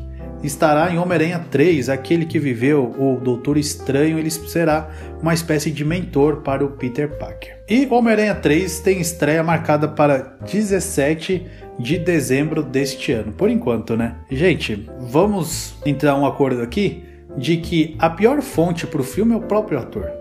estará 0.43 0.91
em 0.91 0.97
Homem-Aranha 0.97 1.45
3, 1.49 1.89
aquele 1.89 2.25
que 2.25 2.39
viveu 2.39 2.93
o 2.97 3.19
Doutor 3.21 3.57
Estranho, 3.57 4.17
ele 4.17 4.29
será 4.29 4.89
uma 5.21 5.33
espécie 5.33 5.71
de 5.71 5.85
mentor 5.85 6.37
para 6.37 6.65
o 6.65 6.71
Peter 6.71 7.09
Parker. 7.17 7.59
E 7.69 7.87
Homem-Aranha 7.89 8.35
3 8.35 8.79
tem 8.79 8.99
estreia 8.99 9.43
marcada 9.43 9.87
para 9.87 10.35
17 10.51 11.45
de 11.79 11.97
dezembro 11.97 12.63
deste 12.63 13.11
ano, 13.11 13.31
por 13.31 13.49
enquanto, 13.49 13.95
né? 13.95 14.15
Gente, 14.29 14.89
vamos 14.99 15.75
entrar 15.85 16.15
um 16.15 16.25
acordo 16.25 16.61
aqui 16.61 17.03
de 17.37 17.57
que 17.57 17.95
a 17.97 18.09
pior 18.09 18.41
fonte 18.41 18.85
para 18.85 19.01
o 19.01 19.03
filme 19.03 19.33
é 19.33 19.37
o 19.37 19.41
próprio 19.41 19.79
ator. 19.79 20.11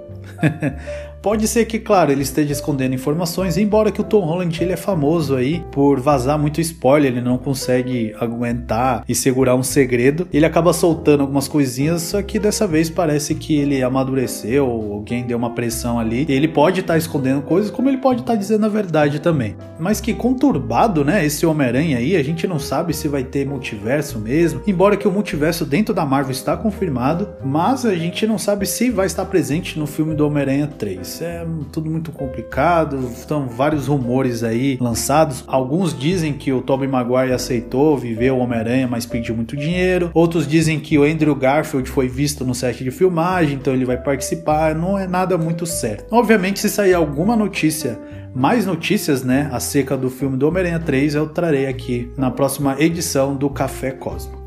Pode 1.23 1.47
ser 1.47 1.67
que, 1.67 1.79
claro, 1.79 2.11
ele 2.11 2.23
esteja 2.23 2.53
escondendo 2.53 2.95
informações, 2.95 3.59
embora 3.59 3.93
que 3.93 4.01
o 4.01 4.05
Tom 4.05 4.21
Holland 4.21 4.63
ele 4.63 4.73
é 4.73 4.77
famoso 4.77 5.37
aí 5.37 5.63
por 5.71 6.01
vazar 6.01 6.39
muito 6.39 6.63
spoiler, 6.63 7.13
ele 7.13 7.21
não 7.21 7.37
consegue 7.37 8.15
aguentar 8.19 9.05
e 9.07 9.15
segurar 9.15 9.55
um 9.55 9.63
segredo. 9.63 10.27
Ele 10.33 10.47
acaba 10.47 10.73
soltando 10.73 11.21
algumas 11.21 11.47
coisinhas, 11.47 12.01
só 12.03 12.23
que 12.23 12.39
dessa 12.39 12.67
vez 12.67 12.89
parece 12.89 13.35
que 13.35 13.55
ele 13.55 13.83
amadureceu, 13.83 14.65
alguém 14.65 15.23
deu 15.23 15.37
uma 15.37 15.51
pressão 15.51 15.99
ali. 15.99 16.25
Ele 16.27 16.49
pode 16.49 16.81
estar 16.81 16.95
tá 16.95 16.99
escondendo 16.99 17.43
coisas, 17.43 17.71
como 17.71 17.91
ele 17.91 17.99
pode 17.99 18.21
estar 18.21 18.33
tá 18.33 18.39
dizendo 18.39 18.65
a 18.65 18.71
verdade 18.71 19.21
também. 19.21 19.55
Mas 19.81 20.01
que 20.01 20.15
conturbado, 20.15 21.05
né? 21.05 21.25
Esse 21.25 21.47
Homem-Aranha 21.47 21.99
aí, 21.99 22.17
a 22.17 22.23
gente 22.23 22.47
não 22.47 22.59
sabe 22.59 22.95
se 22.95 23.09
vai 23.09 23.25
ter 23.25 23.47
multiverso 23.47 24.19
mesmo. 24.19 24.61
Embora 24.67 24.97
que 24.97 25.09
o 25.09 25.11
multiverso 25.11 25.65
dentro 25.65 25.95
da 25.95 26.05
Marvel 26.05 26.33
está 26.33 26.57
confirmado, 26.57 27.29
mas 27.45 27.85
a 27.87 27.95
gente 27.95 28.27
não 28.27 28.39
sabe 28.39 28.67
se 28.67 28.91
vai 28.91 29.07
estar 29.07 29.25
presente 29.25 29.79
no 29.79 29.87
filme 29.87 30.15
do 30.15 30.27
Homem-Aranha 30.27 30.67
3 30.67 31.21
é 31.23 31.47
tudo 31.73 31.91
muito 31.91 32.13
complicado, 32.13 32.99
estão 33.13 33.47
vários 33.47 33.87
rumores 33.87 34.43
aí 34.43 34.79
lançados. 34.81 35.45
Alguns 35.47 35.97
dizem 35.97 36.33
que 36.33 36.53
o 36.53 36.61
Tobey 36.61 36.89
Maguire 36.89 37.33
aceitou 37.33 37.97
viver 37.97 38.33
o 38.33 38.39
Homem-Aranha, 38.39 38.89
mas 38.89 39.07
pediu 39.07 39.35
muito 39.35 39.57
dinheiro. 39.57 40.11
Outros 40.15 40.47
dizem 40.47 40.79
que 40.81 40.99
o 40.99 41.05
Andrew 41.05 41.35
Garfield 41.35 41.89
foi 41.89 42.09
visto 42.09 42.45
no 42.45 42.55
set 42.55 42.83
de 42.83 42.91
filmagem, 42.91 43.55
então 43.55 43.73
ele 43.73 43.85
vai 43.85 43.97
participar. 43.97 44.75
Não 44.75 44.99
é 44.99 45.07
nada 45.07 45.39
muito 45.39 45.67
certo. 45.67 46.07
Obviamente, 46.11 46.61
se 46.61 46.69
sair 46.69 46.95
alguma 46.95 47.37
notícia 47.37 47.99
mais 48.35 48.67
notícias, 48.67 49.23
né, 49.23 49.49
acerca 49.53 49.97
do 49.97 50.11
filme 50.11 50.37
do 50.37 50.47
Homem-Aranha 50.47 50.81
3, 50.81 51.15
eu 51.15 51.29
trarei 51.29 51.67
aqui 51.67 52.13
na 52.17 52.31
próxima 52.31 52.77
edição 52.81 53.35
do 53.35 53.51
Café 53.51 53.91
Cosmo. 53.91 54.40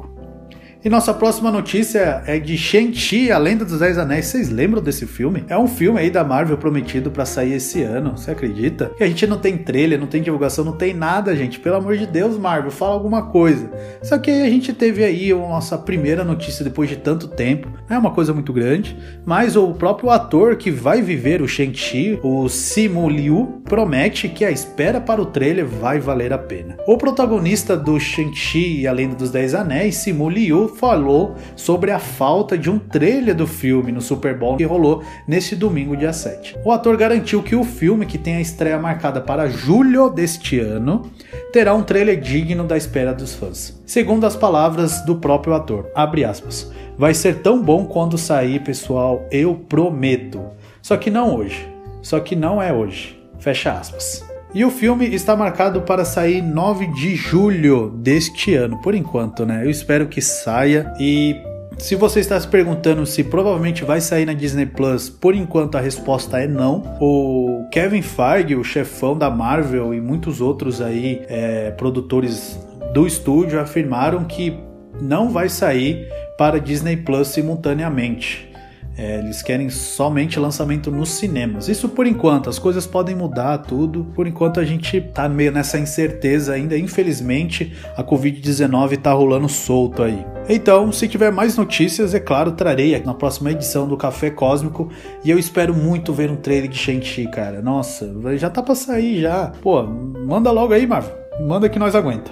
E 0.86 0.90
nossa 0.90 1.14
próxima 1.14 1.50
notícia 1.50 2.22
é 2.28 2.38
de 2.38 2.58
Shang-Chi, 2.58 3.32
a 3.32 3.38
Lenda 3.38 3.64
dos 3.64 3.80
Dez 3.80 3.98
Anéis. 3.98 4.26
Vocês 4.26 4.50
lembram 4.50 4.84
desse 4.84 5.08
filme? 5.08 5.46
É 5.48 5.58
um 5.58 5.66
filme 5.66 5.98
aí 5.98 6.10
da 6.10 6.26
Marvel 6.26 6.58
prometido 6.58 7.10
para 7.10 7.26
sair 7.26 7.54
esse 7.54 7.82
ano. 7.82 8.18
Você 8.18 8.32
acredita? 8.32 8.92
Que 8.98 9.02
a 9.02 9.08
gente 9.08 9.26
não 9.26 9.38
tem 9.38 9.58
trailer, 9.58 9.98
não 9.98 10.08
tem 10.08 10.22
divulgação, 10.22 10.66
não 10.66 10.74
tem 10.74 10.94
nada, 10.94 11.34
gente. 11.38 11.58
Pelo 11.58 11.78
amor 11.78 11.96
de 11.96 12.06
Deus, 12.06 12.38
Marvel, 12.38 12.70
fala 12.70 12.96
alguma 12.96 13.28
coisa. 13.28 13.72
Só 14.02 14.18
que 14.18 14.30
a 14.30 14.50
gente 14.50 14.74
teve 14.74 15.06
aí 15.06 15.32
a 15.32 15.38
nossa 15.38 15.78
primeira 15.78 16.22
notícia 16.26 16.66
depois 16.66 16.90
de 16.90 16.98
tanto 16.98 17.30
tempo. 17.30 17.70
Não 17.90 17.96
é 17.96 18.00
uma 18.00 18.12
coisa 18.12 18.34
muito 18.34 18.52
grande, 18.52 18.98
mas 19.26 19.56
o 19.56 19.72
próprio 19.76 20.10
ator 20.10 20.58
que 20.58 20.70
vai 20.70 21.02
viver 21.02 21.42
o 21.42 21.48
Shang-Chi, 21.48 22.20
o 22.22 22.50
Simu 22.50 23.10
Liu, 23.10 23.62
promete 23.64 24.28
que 24.28 24.44
a 24.44 24.52
espera 24.52 25.00
para 25.00 25.22
o 25.22 25.28
trailer 25.28 25.66
vai 25.66 26.02
valer 26.02 26.34
a 26.34 26.38
pena. 26.38 26.76
O 26.86 26.98
protagonista 26.98 27.78
do 27.78 27.98
Shang-Chi 27.98 28.82
e 28.82 28.88
a 28.88 28.92
Lenda 28.92 29.16
dos 29.16 29.32
Dez 29.32 29.56
Anéis, 29.56 29.96
Simu 29.96 30.30
Liu, 30.30 30.73
falou 30.76 31.36
sobre 31.56 31.92
a 31.92 32.00
falta 32.00 32.58
de 32.58 32.70
um 32.70 32.78
trailer 32.78 33.36
do 33.36 33.48
filme 33.48 33.92
no 33.92 34.02
Super 34.02 34.38
Bowl 34.38 34.58
que 34.58 34.64
rolou 34.64 35.04
nesse 35.28 35.56
domingo, 35.56 35.96
dia 35.96 36.14
7. 36.14 36.58
O 36.66 36.72
ator 36.72 36.98
garantiu 36.98 37.42
que 37.42 37.56
o 37.56 37.64
filme, 37.64 38.06
que 38.06 38.18
tem 38.18 38.36
a 38.36 38.42
estreia 38.42 38.78
marcada 38.78 39.22
para 39.22 39.50
julho 39.50 40.10
deste 40.10 40.60
ano, 40.60 41.10
terá 41.52 41.74
um 41.74 41.84
trailer 41.84 42.20
digno 42.20 42.64
da 42.64 42.78
espera 42.78 43.14
dos 43.14 43.34
fãs. 43.34 43.82
Segundo 43.86 44.26
as 44.26 44.36
palavras 44.36 45.06
do 45.06 45.16
próprio 45.18 45.54
ator, 45.54 45.90
abre 45.96 46.26
aspas, 46.26 46.72
vai 46.98 47.14
ser 47.14 47.42
tão 47.42 47.62
bom 47.62 47.86
quando 47.86 48.18
sair, 48.18 48.64
pessoal, 48.64 49.26
eu 49.32 49.56
prometo. 49.56 50.42
Só 50.82 50.98
que 50.98 51.10
não 51.10 51.36
hoje. 51.36 51.68
Só 52.02 52.20
que 52.20 52.36
não 52.36 52.62
é 52.62 52.74
hoje. 52.74 53.18
Fecha 53.40 53.72
aspas. 53.72 54.33
E 54.54 54.64
o 54.64 54.70
filme 54.70 55.08
está 55.08 55.36
marcado 55.36 55.82
para 55.82 56.06
sair 56.06 56.42
9 56.42 56.88
de 56.94 57.16
julho 57.16 57.90
deste 57.90 58.54
ano, 58.54 58.80
por 58.82 58.94
enquanto, 58.94 59.46
né? 59.46 59.66
Eu 59.66 59.70
espero 59.72 60.08
que 60.08 60.22
saia 60.22 60.94
e 61.00 61.36
se 61.80 61.96
você 61.96 62.20
está 62.20 62.40
se 62.40 62.48
perguntando 62.48 63.04
se 63.04 63.24
provavelmente 63.24 63.84
vai 63.84 64.00
sair 64.00 64.26
na 64.26 64.34
Disney 64.34 64.68
Plus, 64.68 65.10
por 65.10 65.34
enquanto 65.34 65.76
a 65.76 65.82
resposta 65.82 66.40
é 66.40 66.48
não. 66.48 66.84
O 67.02 67.68
Kevin 67.72 68.04
Feige, 68.04 68.56
o 68.56 68.64
chefão 68.64 69.18
da 69.18 69.30
Marvel 69.30 69.92
e 69.92 70.00
muitos 70.00 70.40
outros 70.40 70.82
aí 70.82 71.24
é, 71.28 71.72
produtores 71.72 72.60
do 72.94 73.08
estúdio 73.08 73.60
afirmaram 73.60 74.24
que 74.24 74.56
não 75.02 75.30
vai 75.32 75.50
sair 75.50 76.08
para 76.38 76.60
Disney 76.60 76.98
Plus 76.98 77.30
simultaneamente. 77.30 78.53
É, 78.96 79.18
eles 79.18 79.42
querem 79.42 79.70
somente 79.70 80.40
lançamento 80.40 80.92
nos 80.92 81.10
cinemas. 81.10 81.68
Isso 81.68 81.90
por 81.90 82.06
enquanto, 82.06 82.50
as 82.50 82.60
coisas 82.60 82.86
podem 82.86 83.16
mudar 83.16 83.58
tudo. 83.60 84.06
Por 84.14 84.28
enquanto 84.28 84.60
a 84.60 84.66
gente 84.66 85.02
tá 85.02 85.28
meio 85.28 85.52
nessa 85.52 85.80
incerteza 85.80 86.54
ainda. 86.54 86.78
Infelizmente, 86.78 87.74
a 87.98 88.04
Covid-19 88.04 88.98
tá 88.98 89.12
rolando 89.12 89.50
solto 89.50 90.04
aí. 90.04 90.24
Então, 90.48 90.92
se 90.92 91.08
tiver 91.08 91.32
mais 91.32 91.58
notícias, 91.58 92.14
é 92.14 92.20
claro, 92.20 92.52
trarei 92.52 93.00
na 93.00 93.14
próxima 93.14 93.52
edição 93.52 93.88
do 93.88 93.98
Café 93.98 94.30
Cósmico. 94.30 94.90
E 95.24 95.32
eu 95.32 95.40
espero 95.40 95.74
muito 95.74 96.14
ver 96.14 96.30
um 96.30 96.36
trailer 96.36 96.70
de 96.70 96.78
Shang-Chi, 96.78 97.28
cara. 97.32 97.62
Nossa, 97.62 98.14
já 98.36 98.50
tá 98.50 98.62
pra 98.62 98.76
sair 98.76 99.22
já. 99.22 99.52
Pô, 99.62 99.82
manda 99.84 100.52
logo 100.52 100.74
aí, 100.74 100.86
Marvel. 100.86 101.16
Manda 101.42 101.68
que 101.68 101.80
nós 101.80 101.96
aguenta. 101.96 102.32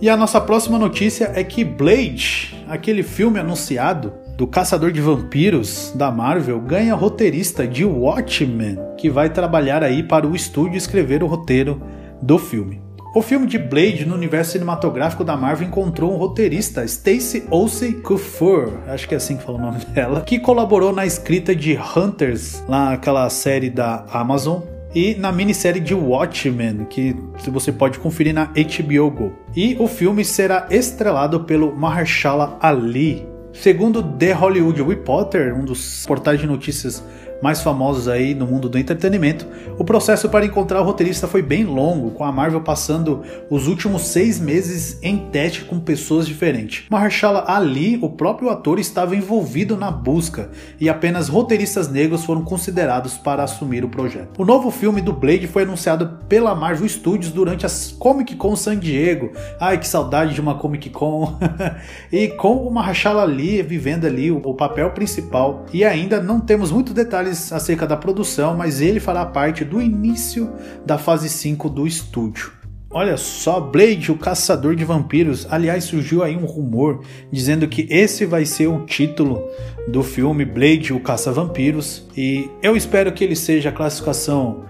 E 0.00 0.10
a 0.10 0.16
nossa 0.16 0.38
próxima 0.38 0.78
notícia 0.78 1.32
é 1.34 1.42
que 1.42 1.64
Blade, 1.64 2.54
aquele 2.68 3.02
filme 3.02 3.38
anunciado, 3.38 4.12
do 4.36 4.46
Caçador 4.46 4.92
de 4.92 5.00
Vampiros 5.00 5.92
da 5.94 6.10
Marvel 6.10 6.60
ganha 6.60 6.94
roteirista 6.94 7.66
de 7.66 7.84
Watchmen, 7.84 8.78
que 8.98 9.08
vai 9.08 9.30
trabalhar 9.30 9.82
aí 9.82 10.02
para 10.02 10.26
o 10.26 10.36
estúdio 10.36 10.76
escrever 10.76 11.22
o 11.22 11.26
roteiro 11.26 11.80
do 12.20 12.38
filme. 12.38 12.82
O 13.14 13.22
filme 13.22 13.46
de 13.46 13.58
Blade 13.58 14.04
no 14.04 14.14
universo 14.14 14.52
cinematográfico 14.52 15.24
da 15.24 15.38
Marvel 15.38 15.66
encontrou 15.66 16.12
um 16.12 16.18
roteirista, 16.18 16.86
Stacey 16.86 17.44
Olsey 17.50 17.94
Kufur, 17.94 18.74
acho 18.88 19.08
que 19.08 19.14
é 19.14 19.16
assim 19.16 19.38
que 19.38 19.42
fala 19.42 19.56
o 19.56 19.60
nome 19.60 19.82
dela, 19.94 20.20
que 20.20 20.38
colaborou 20.38 20.92
na 20.92 21.06
escrita 21.06 21.56
de 21.56 21.78
Hunters, 21.96 22.62
lá 22.68 22.92
aquela 22.92 23.30
série 23.30 23.70
da 23.70 24.04
Amazon, 24.12 24.60
e 24.94 25.14
na 25.14 25.32
minissérie 25.32 25.80
de 25.80 25.94
Watchmen, 25.94 26.86
que 26.90 27.16
você 27.50 27.72
pode 27.72 27.98
conferir 27.98 28.34
na 28.34 28.44
HBO 28.44 29.10
Go. 29.10 29.32
E 29.54 29.76
o 29.78 29.88
filme 29.88 30.22
será 30.22 30.66
estrelado 30.70 31.40
pelo 31.44 31.74
Mahershala 31.74 32.58
Ali, 32.60 33.26
Segundo 33.60 34.02
The 34.02 34.32
Hollywood 34.32 34.80
Reporter, 34.80 35.54
um 35.54 35.64
dos 35.64 36.04
portais 36.06 36.38
de 36.38 36.46
notícias 36.46 37.02
mais 37.42 37.60
famosos 37.62 38.08
aí 38.08 38.34
no 38.34 38.46
mundo 38.46 38.68
do 38.68 38.78
entretenimento, 38.78 39.46
o 39.78 39.84
processo 39.84 40.28
para 40.28 40.46
encontrar 40.46 40.80
o 40.80 40.84
roteirista 40.84 41.28
foi 41.28 41.42
bem 41.42 41.64
longo, 41.64 42.10
com 42.12 42.24
a 42.24 42.32
Marvel 42.32 42.60
passando 42.60 43.22
os 43.50 43.66
últimos 43.66 44.02
seis 44.02 44.40
meses 44.40 44.98
em 45.02 45.18
teste 45.30 45.64
com 45.64 45.78
pessoas 45.78 46.26
diferentes. 46.26 46.84
Mahershala 46.90 47.44
Ali, 47.46 47.98
o 48.00 48.10
próprio 48.10 48.50
ator, 48.50 48.78
estava 48.78 49.14
envolvido 49.14 49.76
na 49.76 49.90
busca 49.90 50.50
e 50.80 50.88
apenas 50.88 51.28
roteiristas 51.28 51.88
negros 51.88 52.24
foram 52.24 52.42
considerados 52.42 53.14
para 53.18 53.42
assumir 53.42 53.84
o 53.84 53.88
projeto. 53.88 54.40
O 54.40 54.44
novo 54.44 54.70
filme 54.70 55.00
do 55.00 55.12
Blade 55.12 55.46
foi 55.46 55.62
anunciado 55.62 56.18
pela 56.28 56.54
Marvel 56.54 56.88
Studios 56.88 57.32
durante 57.32 57.66
as 57.66 57.92
Comic 57.92 58.36
Con 58.36 58.56
San 58.56 58.78
Diego. 58.78 59.32
Ai, 59.60 59.78
que 59.78 59.86
saudade 59.86 60.34
de 60.34 60.40
uma 60.40 60.54
Comic 60.54 60.90
Con! 60.90 61.38
e 62.10 62.28
com 62.28 62.56
o 62.66 62.70
Mahershala 62.70 63.22
Ali 63.22 63.62
vivendo 63.62 64.06
ali 64.06 64.30
o 64.30 64.54
papel 64.54 64.90
principal 64.90 65.66
e 65.72 65.84
ainda 65.84 66.20
não 66.20 66.40
temos 66.40 66.70
muito 66.70 66.94
detalhes 66.94 67.25
detalhes 67.26 67.52
acerca 67.52 67.86
da 67.86 67.96
produção, 67.96 68.56
mas 68.56 68.80
ele 68.80 69.00
fará 69.00 69.24
parte 69.26 69.64
do 69.64 69.80
início 69.80 70.50
da 70.84 70.96
fase 70.96 71.28
5 71.28 71.68
do 71.68 71.86
estúdio. 71.86 72.52
Olha 72.88 73.16
só, 73.16 73.60
Blade, 73.60 74.12
o 74.12 74.16
caçador 74.16 74.74
de 74.74 74.84
vampiros. 74.84 75.46
Aliás, 75.50 75.84
surgiu 75.84 76.22
aí 76.22 76.36
um 76.36 76.46
rumor 76.46 77.02
dizendo 77.30 77.66
que 77.68 77.86
esse 77.90 78.24
vai 78.24 78.46
ser 78.46 78.68
o 78.68 78.86
título 78.86 79.46
do 79.88 80.02
filme 80.02 80.44
Blade, 80.44 80.92
o 80.92 81.00
caça-vampiros. 81.00 82.06
E 82.16 82.48
eu 82.62 82.76
espero 82.76 83.12
que 83.12 83.24
ele 83.24 83.36
seja 83.36 83.68
a 83.68 83.72
classificação 83.72 84.64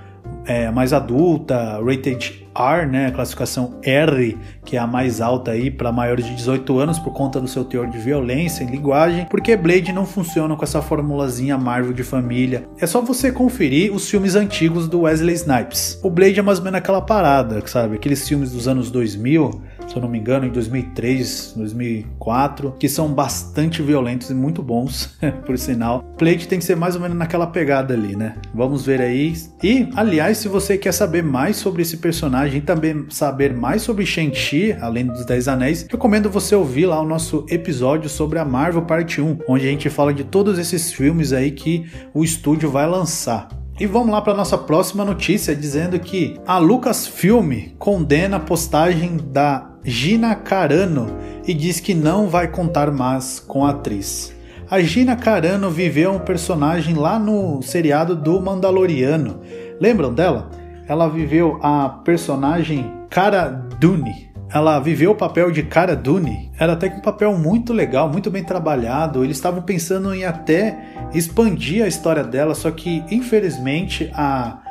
é, 0.44 0.70
mais 0.70 0.92
adulta, 0.92 1.78
rated 1.84 2.45
R, 2.56 2.86
né, 2.86 3.10
classificação 3.10 3.78
R, 3.82 4.38
que 4.64 4.76
é 4.76 4.78
a 4.78 4.86
mais 4.86 5.20
alta 5.20 5.50
aí 5.50 5.70
para 5.70 5.92
maiores 5.92 6.24
de 6.24 6.34
18 6.34 6.78
anos 6.78 6.98
por 6.98 7.12
conta 7.12 7.40
do 7.40 7.48
seu 7.48 7.64
teor 7.64 7.88
de 7.88 7.98
violência 7.98 8.64
e 8.64 8.66
linguagem, 8.66 9.26
porque 9.30 9.56
Blade 9.56 9.92
não 9.92 10.06
funciona 10.06 10.56
com 10.56 10.64
essa 10.64 10.80
formulazinha 10.80 11.58
Marvel 11.58 11.92
de 11.92 12.02
família. 12.02 12.68
É 12.78 12.86
só 12.86 13.00
você 13.00 13.30
conferir 13.30 13.92
os 13.94 14.08
filmes 14.08 14.34
antigos 14.34 14.88
do 14.88 15.02
Wesley 15.02 15.34
Snipes. 15.34 16.00
O 16.02 16.10
Blade 16.10 16.38
é 16.38 16.42
mais 16.42 16.58
ou 16.58 16.64
menos 16.64 16.78
aquela 16.78 17.00
parada, 17.00 17.62
sabe? 17.66 17.96
Aqueles 17.96 18.26
filmes 18.26 18.52
dos 18.52 18.66
anos 18.66 18.90
2000 18.90 19.76
se 19.86 19.96
eu 19.96 20.02
não 20.02 20.08
me 20.08 20.18
engano, 20.18 20.46
em 20.46 20.50
2003, 20.50 21.54
2004, 21.56 22.74
que 22.78 22.88
são 22.88 23.12
bastante 23.12 23.82
violentos 23.82 24.30
e 24.30 24.34
muito 24.34 24.62
bons, 24.62 25.16
por 25.46 25.56
sinal. 25.56 26.04
Blade 26.18 26.48
tem 26.48 26.58
que 26.58 26.64
ser 26.64 26.76
mais 26.76 26.96
ou 26.96 27.00
menos 27.00 27.16
naquela 27.16 27.46
pegada 27.46 27.94
ali, 27.94 28.16
né? 28.16 28.34
Vamos 28.54 28.84
ver 28.84 29.00
aí. 29.00 29.34
E, 29.62 29.88
aliás, 29.94 30.38
se 30.38 30.48
você 30.48 30.76
quer 30.76 30.92
saber 30.92 31.22
mais 31.22 31.56
sobre 31.56 31.82
esse 31.82 31.98
personagem 31.98 32.45
e 32.48 32.60
também 32.60 33.06
saber 33.10 33.52
mais 33.54 33.82
sobre 33.82 34.06
Shang-Chi, 34.06 34.76
além 34.80 35.06
dos 35.06 35.24
Dez 35.24 35.48
Anéis, 35.48 35.86
recomendo 35.90 36.30
você 36.30 36.54
ouvir 36.54 36.86
lá 36.86 37.00
o 37.00 37.06
nosso 37.06 37.44
episódio 37.48 38.08
sobre 38.08 38.38
a 38.38 38.44
Marvel 38.44 38.82
Parte 38.82 39.20
1, 39.20 39.38
onde 39.48 39.66
a 39.66 39.70
gente 39.70 39.90
fala 39.90 40.12
de 40.12 40.24
todos 40.24 40.58
esses 40.58 40.92
filmes 40.92 41.32
aí 41.32 41.50
que 41.50 41.86
o 42.14 42.22
estúdio 42.22 42.70
vai 42.70 42.86
lançar. 42.86 43.48
E 43.78 43.86
vamos 43.86 44.10
lá 44.10 44.22
para 44.22 44.34
nossa 44.34 44.56
próxima 44.56 45.04
notícia 45.04 45.54
dizendo 45.54 46.00
que 46.00 46.40
a 46.46 46.56
Lucasfilm 46.56 47.74
condena 47.78 48.38
a 48.38 48.40
postagem 48.40 49.18
da 49.18 49.70
Gina 49.84 50.34
Carano 50.34 51.14
e 51.46 51.52
diz 51.52 51.78
que 51.78 51.92
não 51.92 52.26
vai 52.26 52.48
contar 52.48 52.90
mais 52.90 53.38
com 53.38 53.66
a 53.66 53.70
atriz. 53.70 54.34
A 54.68 54.80
Gina 54.80 55.14
Carano 55.14 55.70
viveu 55.70 56.12
um 56.12 56.18
personagem 56.18 56.94
lá 56.94 57.18
no 57.18 57.62
seriado 57.62 58.16
do 58.16 58.40
Mandaloriano. 58.40 59.40
Lembram 59.78 60.12
dela? 60.12 60.50
Ela 60.88 61.08
viveu 61.08 61.58
a 61.62 61.88
personagem 61.88 62.92
Cara 63.10 63.48
Dune 63.48 64.26
ela 64.48 64.78
viveu 64.78 65.10
o 65.10 65.14
papel 65.14 65.50
de 65.50 65.62
Cara 65.62 65.96
Dune. 65.96 66.50
Era 66.58 66.74
até 66.74 66.88
que 66.88 66.98
um 66.98 67.02
papel 67.02 67.36
muito 67.36 67.72
legal, 67.72 68.08
muito 68.08 68.30
bem 68.30 68.44
trabalhado. 68.44 69.24
Eles 69.24 69.36
estavam 69.36 69.60
pensando 69.62 70.14
em 70.14 70.24
até 70.24 71.08
expandir 71.12 71.84
a 71.84 71.88
história 71.88 72.22
dela, 72.22 72.54
só 72.54 72.70
que 72.70 73.02
infelizmente 73.10 74.10
a 74.14 74.62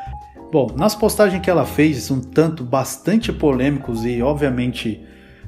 Bom, 0.52 0.72
nas 0.78 0.96
postagens 0.96 1.42
que 1.42 1.50
ela 1.50 1.66
fez, 1.66 2.10
um 2.10 2.22
tanto 2.22 2.64
bastante 2.64 3.34
polêmicos 3.34 4.06
e 4.06 4.22
obviamente 4.22 5.04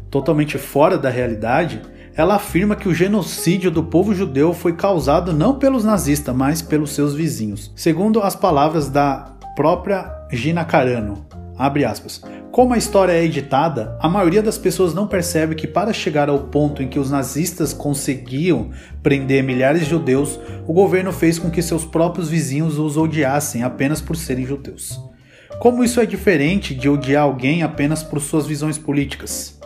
totalmente 0.10 0.58
fora 0.58 0.98
da 0.98 1.10
realidade, 1.10 1.82
ela 2.14 2.36
afirma 2.36 2.76
que 2.76 2.90
o 2.90 2.94
genocídio 2.94 3.72
do 3.72 3.84
povo 3.84 4.14
judeu 4.14 4.54
foi 4.54 4.74
causado 4.74 5.32
não 5.32 5.60
pelos 5.60 5.86
nazistas, 5.86 6.36
mas 6.36 6.62
pelos 6.62 6.92
seus 6.92 7.14
vizinhos. 7.14 7.72
Segundo 7.76 8.22
as 8.22 8.36
palavras 8.36 8.90
da 8.90 9.37
própria 9.58 10.14
Gina 10.32 10.64
Carano, 10.64 11.26
abre 11.58 11.84
aspas, 11.84 12.22
como 12.52 12.76
a 12.76 12.78
história 12.78 13.14
é 13.14 13.26
editada, 13.26 13.98
a 14.00 14.08
maioria 14.08 14.44
das 14.44 14.56
pessoas 14.56 14.94
não 14.94 15.08
percebe 15.08 15.56
que 15.56 15.66
para 15.66 15.92
chegar 15.92 16.30
ao 16.30 16.38
ponto 16.38 16.84
em 16.84 16.88
que 16.88 17.00
os 17.00 17.10
nazistas 17.10 17.74
conseguiam 17.74 18.70
prender 19.02 19.44
milhares 19.44 19.82
de 19.82 19.90
judeus, 19.90 20.40
o 20.68 20.74
governo 20.74 21.12
fez 21.12 21.40
com 21.40 21.50
que 21.50 21.64
seus 21.64 21.84
próprios 21.84 22.30
vizinhos 22.30 22.78
os 22.78 22.98
odiassem 22.98 23.64
apenas 23.64 24.00
por 24.00 24.16
serem 24.16 24.46
judeus. 24.46 25.02
Como 25.60 25.84
isso 25.84 26.00
é 26.00 26.06
diferente 26.06 26.76
de 26.76 26.88
odiar 26.88 27.24
alguém 27.24 27.64
apenas 27.64 28.04
por 28.04 28.22
suas 28.22 28.46
visões 28.46 28.78
políticas? 28.78 29.57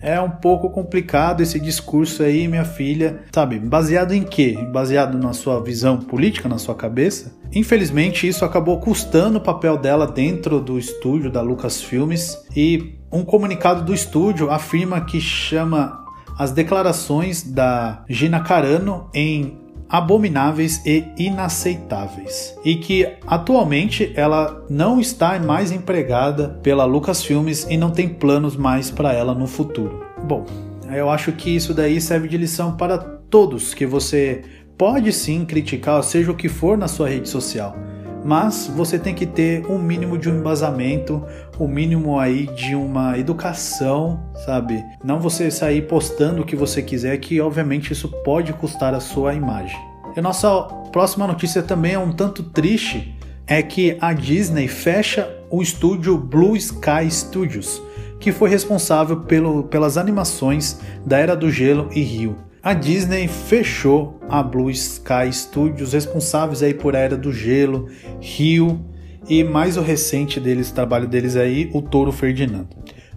É 0.00 0.20
um 0.20 0.30
pouco 0.30 0.70
complicado 0.70 1.42
esse 1.42 1.58
discurso 1.58 2.22
aí, 2.22 2.46
minha 2.46 2.64
filha. 2.64 3.20
Sabe, 3.32 3.58
baseado 3.58 4.12
em 4.12 4.22
quê? 4.22 4.56
Baseado 4.72 5.18
na 5.18 5.32
sua 5.32 5.62
visão 5.62 5.98
política, 5.98 6.48
na 6.48 6.58
sua 6.58 6.74
cabeça? 6.74 7.34
Infelizmente, 7.52 8.28
isso 8.28 8.44
acabou 8.44 8.78
custando 8.80 9.38
o 9.38 9.40
papel 9.40 9.78
dela 9.78 10.06
dentro 10.06 10.60
do 10.60 10.78
estúdio 10.78 11.30
da 11.30 11.40
Lucasfilmes 11.40 12.36
e 12.54 12.98
um 13.10 13.24
comunicado 13.24 13.84
do 13.84 13.94
estúdio 13.94 14.50
afirma 14.50 15.00
que 15.00 15.20
chama 15.20 16.04
as 16.38 16.52
declarações 16.52 17.42
da 17.42 18.04
Gina 18.08 18.40
Carano 18.40 19.08
em 19.14 19.65
abomináveis 19.88 20.84
e 20.84 21.04
inaceitáveis 21.16 22.56
e 22.64 22.76
que 22.76 23.08
atualmente 23.26 24.12
ela 24.16 24.64
não 24.68 25.00
está 25.00 25.38
mais 25.38 25.70
empregada 25.70 26.58
pela 26.62 26.84
Lucasfilmes 26.84 27.66
e 27.70 27.76
não 27.76 27.90
tem 27.90 28.08
planos 28.08 28.56
mais 28.56 28.90
para 28.90 29.12
ela 29.12 29.34
no 29.34 29.46
futuro. 29.46 30.04
Bom, 30.24 30.44
eu 30.92 31.10
acho 31.10 31.32
que 31.32 31.54
isso 31.54 31.72
daí 31.72 32.00
serve 32.00 32.28
de 32.28 32.36
lição 32.36 32.76
para 32.76 32.98
todos 32.98 33.74
que 33.74 33.86
você 33.86 34.42
pode 34.76 35.12
sim 35.12 35.44
criticar, 35.44 36.02
seja 36.02 36.30
o 36.30 36.36
que 36.36 36.48
for 36.48 36.76
na 36.76 36.88
sua 36.88 37.08
rede 37.08 37.28
social, 37.28 37.76
mas 38.26 38.68
você 38.74 38.98
tem 38.98 39.14
que 39.14 39.24
ter 39.24 39.64
um 39.70 39.78
mínimo 39.78 40.18
de 40.18 40.28
um 40.28 40.36
embasamento, 40.36 41.24
o 41.56 41.64
um 41.64 41.68
mínimo 41.68 42.18
aí 42.18 42.48
de 42.48 42.74
uma 42.74 43.16
educação, 43.16 44.20
sabe? 44.44 44.84
Não 45.04 45.20
você 45.20 45.48
sair 45.48 45.82
postando 45.82 46.42
o 46.42 46.44
que 46.44 46.56
você 46.56 46.82
quiser, 46.82 47.16
que 47.18 47.40
obviamente 47.40 47.92
isso 47.92 48.08
pode 48.24 48.52
custar 48.52 48.94
a 48.94 49.00
sua 49.00 49.32
imagem. 49.32 49.78
E 50.16 50.20
nossa 50.20 50.60
próxima 50.90 51.24
notícia 51.24 51.62
também 51.62 51.92
é 51.92 51.98
um 52.00 52.10
tanto 52.10 52.42
triste, 52.42 53.16
é 53.46 53.62
que 53.62 53.96
a 54.00 54.12
Disney 54.12 54.66
fecha 54.66 55.30
o 55.48 55.62
estúdio 55.62 56.18
Blue 56.18 56.56
Sky 56.56 57.08
Studios, 57.08 57.80
que 58.18 58.32
foi 58.32 58.50
responsável 58.50 59.20
pelo, 59.20 59.62
pelas 59.62 59.96
animações 59.96 60.80
da 61.04 61.16
Era 61.16 61.36
do 61.36 61.48
Gelo 61.48 61.88
e 61.92 62.00
Rio 62.02 62.45
a 62.66 62.74
Disney 62.74 63.28
fechou 63.28 64.18
a 64.28 64.42
Blue 64.42 64.68
Sky 64.72 65.32
Studios, 65.32 65.92
responsáveis 65.92 66.64
aí 66.64 66.74
por 66.74 66.96
a 66.96 66.98
Era 66.98 67.16
do 67.16 67.32
Gelo, 67.32 67.88
Rio 68.20 68.84
e 69.28 69.44
mais 69.44 69.76
o 69.76 69.82
recente 69.82 70.40
deles, 70.40 70.72
trabalho 70.72 71.06
deles 71.06 71.36
aí, 71.36 71.70
o 71.72 71.80
Touro 71.80 72.10
Ferdinando. 72.10 72.70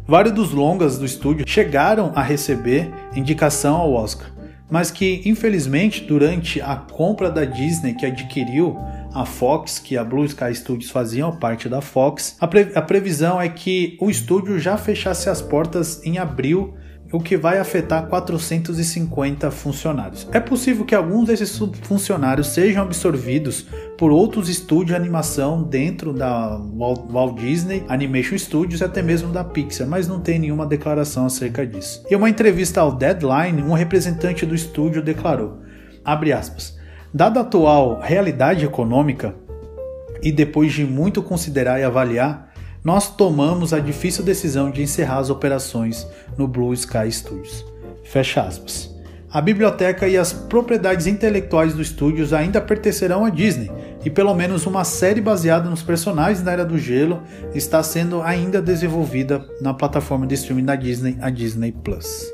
Vários 0.05 0.35
dos 0.35 0.51
longas 0.51 0.99
do 0.99 1.05
estúdio 1.05 1.45
chegaram 1.47 2.12
a 2.13 2.21
receber 2.21 2.91
indicação 3.15 3.77
ao 3.77 3.91
Oscar, 3.91 4.31
mas 4.69 4.91
que 4.91 5.23
infelizmente 5.25 6.03
durante 6.03 6.62
a 6.62 6.75
compra 6.75 7.31
da 7.31 7.43
Disney 7.43 7.95
que 7.95 8.05
adquiriu 8.05 8.77
a 9.15 9.25
Fox, 9.25 9.79
que 9.79 9.97
a 9.97 10.03
Blue 10.03 10.25
Sky 10.25 10.53
Studios 10.53 10.91
faziam 10.91 11.35
parte 11.35 11.67
da 11.67 11.81
Fox, 11.81 12.38
a, 12.39 12.45
pre 12.45 12.71
a 12.75 12.83
previsão 12.83 13.41
é 13.41 13.49
que 13.49 13.97
o 13.99 14.12
estúdio 14.12 14.59
já 14.59 14.77
fechasse 14.77 15.27
as 15.27 15.41
portas 15.41 16.05
em 16.05 16.19
abril 16.19 16.75
o 17.12 17.19
que 17.19 17.36
vai 17.36 17.58
afetar 17.58 18.08
450 18.08 19.50
funcionários. 19.50 20.28
É 20.32 20.39
possível 20.39 20.86
que 20.86 20.93
alguns 20.93 21.28
desses 21.28 21.58
funcionários 21.82 22.48
sejam 22.48 22.84
absorvidos 22.84 23.65
por 23.98 24.12
outros 24.12 24.48
estúdios 24.48 24.89
de 24.89 24.95
animação 24.95 25.63
dentro 25.63 26.13
da 26.13 26.58
Walt 26.58 27.39
Disney 27.39 27.84
Animation 27.88 28.38
Studios 28.38 28.82
e 28.82 28.84
até 28.84 29.02
mesmo 29.02 29.32
da 29.32 29.43
Pixar, 29.43 29.88
mas 29.88 30.08
não 30.08 30.19
tem 30.19 30.38
nenhuma 30.38 30.65
declaração 30.65 31.26
acerca 31.26 31.65
disso. 31.65 32.04
Em 32.10 32.15
uma 32.15 32.30
entrevista 32.30 32.82
ao 32.82 32.91
Deadline, 32.91 33.63
um 33.63 33.74
representante 33.74 34.45
do 34.45 34.54
estúdio 34.54 35.02
declarou, 35.02 35.60
aspas, 36.06 36.78
dada 37.13 37.39
a 37.39 37.43
atual 37.43 38.00
realidade 38.00 38.65
econômica 38.65 39.34
e 40.22 40.32
depois 40.32 40.74
de 40.74 40.86
muito 40.86 41.24
considerar 41.24 41.80
e 41.80 41.84
avaliar, 41.84 42.48
nós 42.84 43.15
tomamos 43.15 43.74
a 43.74 43.80
difícil 43.80 44.24
decisão 44.24 44.72
de 44.72 44.82
encerrar 44.82 45.20
as 45.20 45.30
operações 45.30 46.08
no 46.38 46.48
Blue 46.48 46.74
Sky 46.74 47.12
Studios. 47.12 47.65
Fecha 48.04 48.42
aspas. 48.42 48.89
A 49.32 49.42
biblioteca 49.42 50.08
e 50.08 50.18
as 50.18 50.34
propriedades 50.34 51.06
intelectuais 51.06 51.76
do 51.76 51.82
estúdio 51.84 52.36
ainda 52.36 52.60
pertencerão 52.60 53.26
à 53.26 53.30
Disney, 53.30 53.70
e 54.04 54.10
pelo 54.10 54.34
menos 54.34 54.65
uma 54.65 54.84
série 54.84 55.22
baseada 55.22 55.70
nos 55.70 55.84
personagens 55.84 56.42
da 56.42 56.52
Era 56.52 56.65
do 56.65 56.80
Gelo 56.80 57.22
está 57.54 57.84
sendo 57.84 58.24
ainda 58.24 58.60
desenvolvida 58.60 59.46
na 59.62 59.72
plataforma 59.72 60.26
de 60.26 60.34
streaming 60.34 60.65
da 60.65 60.76
Disney, 60.76 61.15
a 61.22 61.30
Disney 61.30 61.72
Plus. 61.72 62.34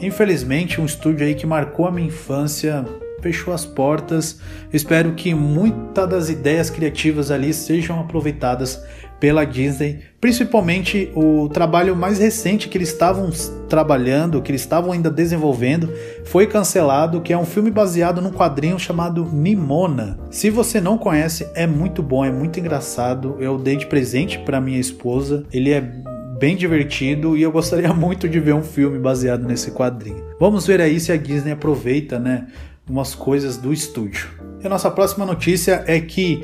Infelizmente, 0.00 0.80
um 0.80 0.86
estúdio 0.86 1.26
aí 1.26 1.34
que 1.34 1.46
marcou 1.46 1.86
a 1.86 1.90
minha 1.90 2.06
infância 2.06 2.86
fechou 3.20 3.52
as 3.52 3.66
portas. 3.66 4.38
espero 4.72 5.12
que 5.12 5.34
muitas 5.34 6.08
das 6.08 6.30
ideias 6.30 6.70
criativas 6.70 7.30
ali 7.30 7.52
sejam 7.52 8.00
aproveitadas 8.00 8.82
pela 9.20 9.44
Disney, 9.44 10.00
principalmente 10.18 11.12
o 11.14 11.48
trabalho 11.50 11.94
mais 11.94 12.18
recente 12.18 12.68
que 12.68 12.78
eles 12.78 12.88
estavam 12.88 13.30
trabalhando, 13.68 14.40
que 14.40 14.50
eles 14.50 14.62
estavam 14.62 14.92
ainda 14.92 15.10
desenvolvendo, 15.10 15.92
foi 16.24 16.46
cancelado, 16.46 17.20
que 17.20 17.32
é 17.32 17.38
um 17.38 17.44
filme 17.44 17.70
baseado 17.70 18.22
num 18.22 18.32
quadrinho 18.32 18.78
chamado 18.78 19.24
Nimona. 19.30 20.18
Se 20.30 20.48
você 20.48 20.80
não 20.80 20.96
conhece, 20.96 21.46
é 21.54 21.66
muito 21.66 22.02
bom, 22.02 22.24
é 22.24 22.32
muito 22.32 22.58
engraçado. 22.58 23.36
Eu 23.38 23.58
dei 23.58 23.76
de 23.76 23.86
presente 23.86 24.38
para 24.38 24.60
minha 24.60 24.80
esposa. 24.80 25.44
Ele 25.52 25.70
é 25.70 25.80
bem 25.80 26.56
divertido 26.56 27.36
e 27.36 27.42
eu 27.42 27.52
gostaria 27.52 27.92
muito 27.94 28.26
de 28.26 28.40
ver 28.40 28.54
um 28.54 28.62
filme 28.62 28.98
baseado 28.98 29.46
nesse 29.46 29.70
quadrinho. 29.70 30.24
Vamos 30.40 30.66
ver 30.66 30.80
aí 30.80 30.98
se 30.98 31.12
a 31.12 31.16
Disney 31.16 31.52
aproveita, 31.52 32.18
né, 32.18 32.46
umas 32.88 33.14
coisas 33.14 33.58
do 33.58 33.72
estúdio. 33.72 34.28
E 34.62 34.66
a 34.66 34.70
nossa 34.70 34.90
próxima 34.90 35.26
notícia 35.26 35.84
é 35.86 36.00
que 36.00 36.42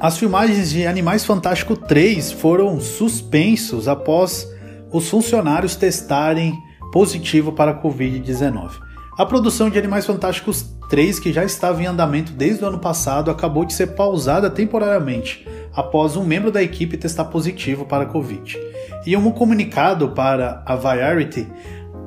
as 0.00 0.16
filmagens 0.16 0.70
de 0.70 0.86
Animais 0.86 1.26
Fantástico 1.26 1.76
3 1.76 2.32
foram 2.32 2.80
suspensos 2.80 3.86
após 3.86 4.50
os 4.90 5.06
funcionários 5.10 5.76
testarem 5.76 6.58
positivo 6.90 7.52
para 7.52 7.72
a 7.72 7.82
Covid-19. 7.82 8.70
A 9.18 9.26
produção 9.26 9.68
de 9.68 9.78
Animais 9.78 10.06
Fantásticos 10.06 10.74
3, 10.88 11.20
que 11.20 11.34
já 11.34 11.44
estava 11.44 11.82
em 11.82 11.86
andamento 11.86 12.32
desde 12.32 12.64
o 12.64 12.68
ano 12.68 12.78
passado, 12.78 13.30
acabou 13.30 13.66
de 13.66 13.74
ser 13.74 13.88
pausada 13.88 14.48
temporariamente 14.48 15.46
após 15.74 16.16
um 16.16 16.24
membro 16.24 16.50
da 16.50 16.62
equipe 16.62 16.96
testar 16.96 17.26
positivo 17.26 17.84
para 17.84 18.04
a 18.04 18.06
Covid. 18.06 18.58
Em 19.06 19.16
um 19.16 19.30
comunicado 19.30 20.08
para 20.12 20.62
a 20.64 20.76
Variety, 20.76 21.46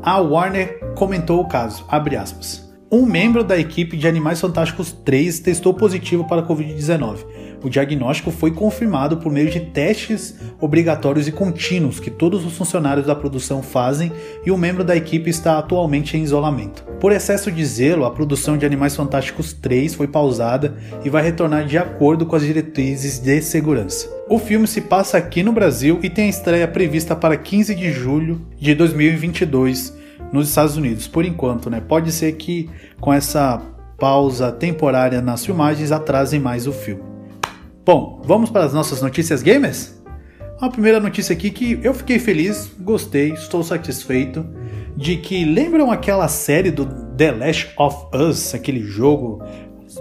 a 0.02 0.20
Warner 0.20 0.80
comentou 0.96 1.40
o 1.40 1.48
caso, 1.48 1.86
Um 2.92 3.06
membro 3.06 3.44
da 3.44 3.58
equipe 3.58 3.96
de 3.96 4.08
Animais 4.08 4.42
Fantásticos 4.42 4.92
3 4.92 5.40
testou 5.42 5.76
positivo 5.76 6.28
para 6.28 6.42
a 6.42 6.48
Covid-19 6.48 7.43
o 7.64 7.70
diagnóstico 7.70 8.30
foi 8.30 8.52
confirmado 8.52 9.18
por 9.18 9.32
meio 9.32 9.50
de 9.50 9.60
testes 9.60 10.36
obrigatórios 10.60 11.28
e 11.28 11.32
contínuos 11.32 12.00
que 12.00 12.12
todos 12.12 12.46
os 12.46 12.58
funcionários 12.58 13.08
da 13.08 13.16
produção 13.16 13.64
fazem 13.64 14.12
e 14.46 14.52
um 14.52 14.58
membro 14.58 14.84
da 14.84 14.96
equipe 14.96 15.30
está 15.30 15.58
atualmente 15.58 16.18
em 16.18 16.24
isolamento. 16.24 16.84
Por 17.00 17.12
excesso 17.12 17.52
de 17.52 17.66
zelo, 17.66 18.06
a 18.06 18.12
produção 18.12 18.58
de 18.58 18.66
Animais 18.66 18.96
Fantásticos 18.96 19.54
3 19.54 19.96
foi 19.96 20.08
pausada 20.08 20.76
e 21.04 21.10
vai 21.10 21.24
retornar 21.24 21.66
de 21.66 21.78
acordo 21.78 22.26
com 22.26 22.36
as 22.36 22.44
diretrizes 22.44 23.20
de 23.20 23.42
segurança. 23.42 24.10
O 24.30 24.38
filme 24.38 24.68
se 24.68 24.82
passa 24.82 25.18
aqui 25.18 25.44
no 25.44 25.52
Brasil 25.52 26.00
e 26.04 26.10
tem 26.10 26.26
a 26.26 26.30
estreia 26.30 26.68
prevista 26.68 27.16
para 27.16 27.38
15 27.38 27.76
de 27.76 27.92
julho 27.92 28.42
de 28.60 28.74
2022 28.76 29.94
nos 30.32 30.50
Estados 30.50 30.76
Unidos, 30.76 31.08
por 31.08 31.24
enquanto, 31.24 31.70
né? 31.70 31.80
Pode 31.80 32.12
ser 32.12 32.32
que 32.34 32.70
com 33.00 33.14
essa 33.14 33.62
pausa 34.00 34.52
temporária 34.52 35.22
nas 35.22 35.46
filmagens 35.46 35.92
atrasem 35.92 36.40
mais 36.40 36.68
o 36.68 36.72
filme. 36.72 37.13
Bom, 37.86 38.22
vamos 38.24 38.50
para 38.50 38.64
as 38.64 38.74
nossas 38.74 39.02
notícias 39.02 39.44
gamers? 39.44 40.02
A 40.62 40.70
primeira 40.70 41.02
notícia 41.02 41.34
aqui 41.34 41.50
que 41.50 41.78
eu 41.84 41.94
fiquei 41.94 42.18
feliz, 42.18 42.74
gostei, 42.80 43.34
estou 43.34 43.62
satisfeito 43.62 44.46
de 44.96 45.18
que 45.18 45.44
lembram 45.44 45.92
aquela 45.92 46.30
série 46.30 46.72
do 46.72 46.86
The 46.86 47.32
Last 47.34 47.74
of 47.78 48.06
Us, 48.16 48.56
aquele 48.56 48.80
jogo, 48.80 49.44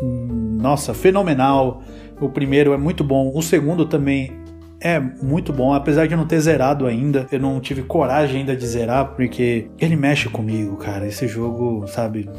nossa, 0.01 0.95
fenomenal. 0.95 1.83
O 2.21 2.29
primeiro 2.29 2.73
é 2.73 2.77
muito 2.77 3.03
bom, 3.03 3.33
o 3.35 3.43
segundo 3.43 3.85
também 3.85 4.33
é 4.81 5.01
muito 5.01 5.53
bom, 5.53 5.75
apesar 5.75 6.07
de 6.07 6.15
eu 6.15 6.19
não 6.19 6.27
ter 6.27 6.39
zerado 6.39 6.87
ainda, 6.87 7.27
eu 7.33 7.41
não 7.41 7.59
tive 7.59 7.83
coragem 7.83 8.43
ainda 8.43 8.55
de 8.55 8.65
zerar 8.65 9.17
porque 9.17 9.67
ele 9.77 9.97
mexe 9.97 10.29
comigo, 10.29 10.77
cara. 10.77 11.09
Esse 11.09 11.27
jogo, 11.27 11.85
sabe, 11.89 12.31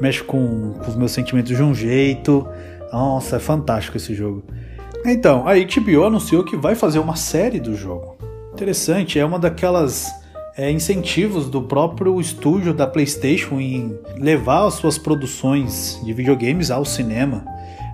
mexe 0.00 0.22
com, 0.22 0.74
com 0.74 0.88
os 0.88 0.94
meus 0.94 1.10
sentimentos 1.10 1.56
de 1.56 1.60
um 1.60 1.74
jeito. 1.74 2.46
Nossa, 2.92 3.36
é 3.36 3.38
fantástico 3.40 3.96
esse 3.96 4.14
jogo. 4.14 4.44
Então, 5.04 5.46
a 5.48 5.54
HBO 5.54 6.04
anunciou 6.04 6.44
que 6.44 6.56
vai 6.56 6.74
fazer 6.74 6.98
uma 6.98 7.16
série 7.16 7.58
do 7.58 7.74
jogo. 7.74 8.16
Interessante, 8.52 9.18
é 9.18 9.24
uma 9.24 9.38
daquelas 9.38 10.10
é, 10.56 10.70
incentivos 10.70 11.48
do 11.48 11.62
próprio 11.62 12.20
estúdio 12.20 12.74
da 12.74 12.86
PlayStation 12.86 13.58
em 13.58 13.98
levar 14.18 14.66
as 14.66 14.74
suas 14.74 14.98
produções 14.98 15.98
de 16.04 16.12
videogames 16.12 16.70
ao 16.70 16.84
cinema. 16.84 17.44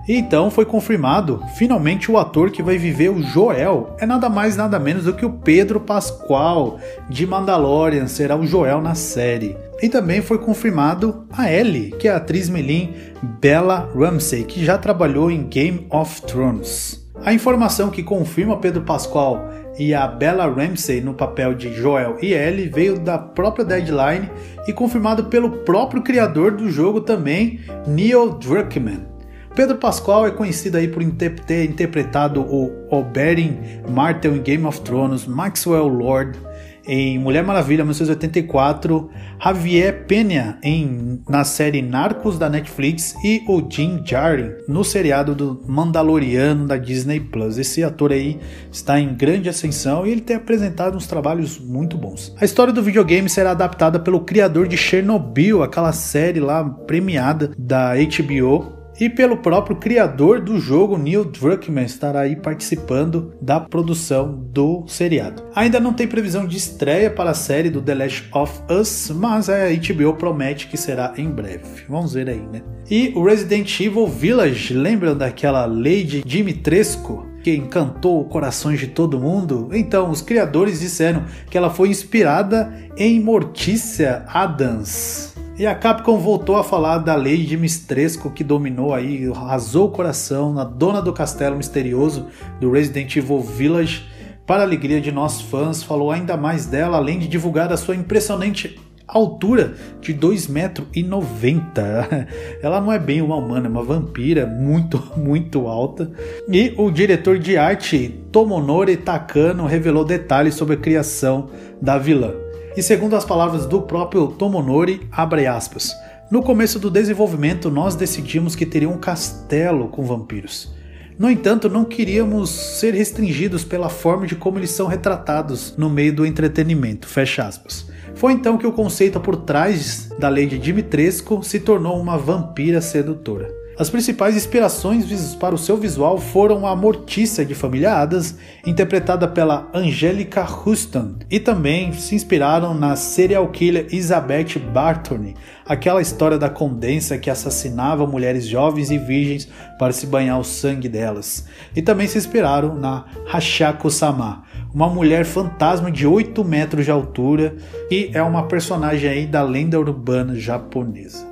E 0.07 0.15
então 0.15 0.49
foi 0.49 0.63
confirmado, 0.63 1.43
finalmente 1.55 2.09
o 2.09 2.17
ator 2.17 2.49
que 2.49 2.63
vai 2.63 2.77
viver 2.77 3.09
o 3.09 3.21
Joel 3.21 3.93
é 3.99 4.05
nada 4.05 4.29
mais 4.29 4.55
nada 4.55 4.79
menos 4.79 5.03
do 5.03 5.13
que 5.13 5.25
o 5.25 5.33
Pedro 5.33 5.81
Pascal 5.81 6.79
de 7.09 7.27
Mandalorian, 7.27 8.07
será 8.07 8.37
o 8.37 8.45
Joel 8.45 8.81
na 8.81 8.95
série. 8.95 9.57
E 9.81 9.89
também 9.89 10.21
foi 10.21 10.37
confirmado 10.37 11.25
a 11.31 11.51
Ellie, 11.51 11.91
que 11.91 12.07
é 12.07 12.11
a 12.11 12.17
atriz 12.17 12.47
Melin 12.47 12.93
Bella 13.41 13.89
Ramsey, 13.93 14.45
que 14.45 14.63
já 14.63 14.77
trabalhou 14.77 15.29
em 15.29 15.43
Game 15.43 15.85
of 15.89 16.21
Thrones. 16.21 17.05
A 17.25 17.33
informação 17.33 17.89
que 17.89 18.01
confirma 18.01 18.57
Pedro 18.57 18.83
Pascal 18.83 19.49
e 19.77 19.93
a 19.93 20.07
Bella 20.07 20.47
Ramsey 20.47 21.01
no 21.01 21.13
papel 21.13 21.53
de 21.53 21.73
Joel 21.73 22.17
e 22.21 22.33
Ellie 22.33 22.69
veio 22.69 22.97
da 22.97 23.17
própria 23.17 23.65
Deadline 23.65 24.29
e 24.67 24.71
confirmado 24.71 25.25
pelo 25.25 25.49
próprio 25.49 26.01
criador 26.01 26.51
do 26.51 26.69
jogo 26.71 27.01
também, 27.01 27.59
Neil 27.85 28.29
Druckmann. 28.29 29.16
Pedro 29.57 29.77
Pascal 29.77 30.27
é 30.27 30.29
conhecido 30.29 30.77
aí 30.77 30.87
por 30.87 31.03
ter 31.03 31.67
interpretado 31.67 32.41
o 32.41 32.71
Oberyn 32.91 33.57
Martell 33.89 34.35
em 34.35 34.41
Game 34.43 34.63
of 34.67 34.79
Thrones, 34.81 35.25
Maxwell 35.25 35.87
Lord 35.87 36.37
em 36.85 37.17
Mulher 37.17 37.43
Maravilha 37.43 37.83
1984, 37.83 39.09
Javier 39.43 40.05
Peña 40.05 40.59
em, 40.61 41.21
na 41.27 41.43
série 41.43 41.81
Narcos 41.81 42.37
da 42.37 42.47
Netflix 42.47 43.15
e 43.23 43.43
o 43.47 43.67
Jim 43.67 44.03
Jarrin 44.05 44.51
no 44.67 44.83
seriado 44.83 45.33
do 45.33 45.63
Mandaloriano 45.67 46.67
da 46.67 46.77
Disney 46.77 47.19
Plus. 47.19 47.57
Esse 47.57 47.83
ator 47.83 48.11
aí 48.11 48.39
está 48.71 48.99
em 48.99 49.15
grande 49.15 49.49
ascensão 49.49 50.05
e 50.05 50.11
ele 50.11 50.21
tem 50.21 50.35
apresentado 50.35 50.95
uns 50.95 51.07
trabalhos 51.07 51.59
muito 51.59 51.97
bons. 51.97 52.31
A 52.39 52.45
história 52.45 52.71
do 52.71 52.83
videogame 52.83 53.27
será 53.27 53.51
adaptada 53.51 53.99
pelo 53.99 54.19
criador 54.19 54.67
de 54.67 54.77
Chernobyl, 54.77 55.63
aquela 55.63 55.91
série 55.91 56.39
lá 56.39 56.63
premiada 56.63 57.51
da 57.57 57.95
HBO 57.95 58.76
e 58.99 59.09
pelo 59.09 59.37
próprio 59.37 59.75
criador 59.75 60.41
do 60.41 60.59
jogo, 60.59 60.97
Neil 60.97 61.23
Druckmann, 61.23 61.85
estará 61.85 62.21
aí 62.21 62.35
participando 62.35 63.33
da 63.41 63.59
produção 63.59 64.33
do 64.51 64.85
seriado. 64.87 65.43
Ainda 65.55 65.79
não 65.79 65.93
tem 65.93 66.07
previsão 66.07 66.47
de 66.47 66.57
estreia 66.57 67.09
para 67.09 67.31
a 67.31 67.35
série 67.35 67.69
do 67.69 67.81
The 67.81 67.95
Last 67.95 68.29
of 68.33 68.61
Us, 68.71 69.11
mas 69.13 69.49
a 69.49 69.67
HBO 69.69 70.13
promete 70.13 70.67
que 70.67 70.77
será 70.77 71.13
em 71.17 71.29
breve. 71.29 71.83
Vamos 71.87 72.13
ver 72.13 72.29
aí, 72.29 72.41
né? 72.41 72.61
E 72.89 73.11
o 73.15 73.23
Resident 73.23 73.79
Evil 73.79 74.07
Village, 74.07 74.73
lembram 74.73 75.15
daquela 75.15 75.65
Lady 75.65 76.23
Dimitrescu? 76.25 77.25
Que 77.47 77.55
encantou 77.55 78.25
corações 78.25 78.77
de 78.77 78.87
todo 78.87 79.17
mundo? 79.17 79.69
Então, 79.71 80.09
os 80.09 80.21
criadores 80.21 80.81
disseram 80.81 81.23
que 81.49 81.57
ela 81.57 81.69
foi 81.69 81.87
inspirada 81.87 82.73
em 82.97 83.21
Mortícia 83.21 84.25
Adams, 84.27 85.33
e 85.57 85.65
a 85.65 85.73
Capcom 85.73 86.17
voltou 86.17 86.57
a 86.57 86.63
falar 86.63 86.97
da 86.97 87.15
lei 87.15 87.45
de 87.45 87.55
Mistresco 87.55 88.29
que 88.29 88.43
dominou 88.43 88.93
aí, 88.93 89.31
arrasou 89.33 89.87
o 89.87 89.91
coração 89.91 90.51
na 90.51 90.65
dona 90.65 91.01
do 91.01 91.13
castelo 91.13 91.55
misterioso 91.55 92.27
do 92.59 92.69
Resident 92.69 93.15
Evil 93.15 93.39
Village. 93.39 94.05
Para 94.45 94.63
alegria 94.63 94.99
de 94.99 95.13
nós 95.13 95.39
fãs, 95.39 95.81
falou 95.81 96.11
ainda 96.11 96.35
mais 96.35 96.65
dela, 96.65 96.97
além 96.97 97.17
de 97.17 97.29
divulgar 97.29 97.71
a 97.71 97.77
sua 97.77 97.95
impressionante 97.95 98.77
altura 99.07 99.73
de 100.01 100.13
2,90 100.13 100.49
metros. 100.49 100.87
Ela 102.61 102.81
não 102.81 102.91
é 102.91 102.99
bem 102.99 103.21
uma 103.21 103.35
humana, 103.35 103.67
é 103.67 103.69
uma 103.69 103.83
vampira 103.83 104.45
muito, 104.45 105.01
muito 105.15 105.67
alta. 105.67 106.11
E 106.49 106.73
o 106.77 106.91
diretor 106.91 107.39
de 107.39 107.57
arte 107.57 108.09
Tomonori 108.31 108.97
Takano 108.97 109.65
revelou 109.65 110.03
detalhes 110.03 110.55
sobre 110.55 110.75
a 110.75 110.79
criação 110.79 111.49
da 111.81 111.97
vilã. 111.97 112.33
E 112.75 112.83
segundo 112.83 113.15
as 113.15 113.25
palavras 113.25 113.65
do 113.65 113.81
próprio 113.81 114.27
Tomonori, 114.27 115.01
abre 115.11 115.47
aspas, 115.47 115.95
no 116.29 116.43
começo 116.43 116.77
do 116.77 116.91
desenvolvimento 116.91 117.71
nós 117.71 117.95
decidimos 117.95 118.55
que 118.55 118.65
teria 118.65 118.89
um 118.89 118.97
castelo 118.97 119.87
com 119.87 120.03
vampiros. 120.03 120.75
No 121.17 121.31
entanto, 121.31 121.67
não 121.67 121.83
queríamos 121.83 122.51
ser 122.51 122.93
restringidos 122.93 123.63
pela 123.63 123.89
forma 123.89 124.27
de 124.27 124.35
como 124.35 124.59
eles 124.59 124.69
são 124.69 124.85
retratados 124.85 125.75
no 125.75 125.89
meio 125.89 126.13
do 126.13 126.23
entretenimento. 126.23 127.07
Fecha 127.07 127.43
aspas. 127.43 127.87
Foi 128.17 128.33
então 128.33 128.57
que 128.57 128.65
o 128.65 128.71
conceito 128.71 129.19
por 129.19 129.35
trás 129.35 130.09
da 130.17 130.27
lei 130.27 130.47
de 130.47 130.57
Dimitrescu 130.57 131.43
se 131.43 131.59
tornou 131.59 132.01
uma 132.01 132.17
vampira 132.17 132.81
sedutora. 132.81 133.47
As 133.77 133.91
principais 133.91 134.35
inspirações 134.35 135.35
para 135.35 135.53
o 135.53 135.57
seu 135.57 135.77
visual 135.77 136.17
foram 136.17 136.65
a 136.65 136.75
Mortícia 136.75 137.45
de 137.45 137.53
Família 137.53 137.93
Adams, 137.93 138.35
interpretada 138.65 139.27
pela 139.27 139.69
Angelica 139.71 140.43
Houston, 140.43 141.17
e 141.29 141.39
também 141.39 141.93
se 141.93 142.15
inspiraram 142.15 142.73
na 142.73 142.95
serial 142.95 143.47
killer 143.49 143.85
Elizabeth 143.91 144.57
Bartoni, 144.73 145.35
aquela 145.63 146.01
história 146.01 146.39
da 146.39 146.49
condensa 146.49 147.19
que 147.19 147.29
assassinava 147.29 148.07
mulheres 148.07 148.47
jovens 148.47 148.89
e 148.89 148.97
virgens 148.97 149.47
para 149.77 149.93
se 149.93 150.07
banhar 150.07 150.39
o 150.39 150.43
sangue 150.43 150.89
delas. 150.89 151.45
E 151.75 151.81
também 151.83 152.07
se 152.07 152.17
inspiraram 152.17 152.73
na 152.73 153.05
Hashako 153.27 153.91
Sama, 153.91 154.41
uma 154.73 154.89
mulher 154.89 155.25
fantasma 155.25 155.91
de 155.91 156.05
8 156.05 156.43
metros 156.43 156.85
de 156.85 156.91
altura 156.91 157.55
e 157.89 158.11
é 158.13 158.21
uma 158.21 158.47
personagem 158.47 159.09
aí 159.09 159.25
da 159.25 159.41
lenda 159.41 159.79
urbana 159.79 160.35
japonesa. 160.35 161.25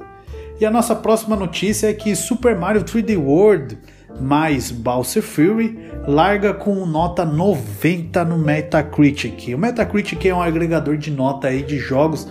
E 0.60 0.66
a 0.66 0.72
nossa 0.72 0.96
próxima 0.96 1.36
notícia 1.36 1.90
é 1.90 1.94
que 1.94 2.16
Super 2.16 2.56
Mario 2.56 2.84
3D 2.84 3.18
World 3.18 3.78
mais 4.20 4.72
Bowser 4.72 5.22
Fury 5.22 5.78
larga 6.08 6.54
com 6.54 6.86
nota 6.86 7.26
90 7.26 8.24
no 8.24 8.38
Metacritic. 8.38 9.54
O 9.54 9.58
Metacritic 9.58 10.26
é 10.26 10.34
um 10.34 10.42
agregador 10.42 10.98
de 10.98 11.12
nota 11.12 11.50
aí 11.50 11.62
de 11.62 11.78
jogos 11.78 12.28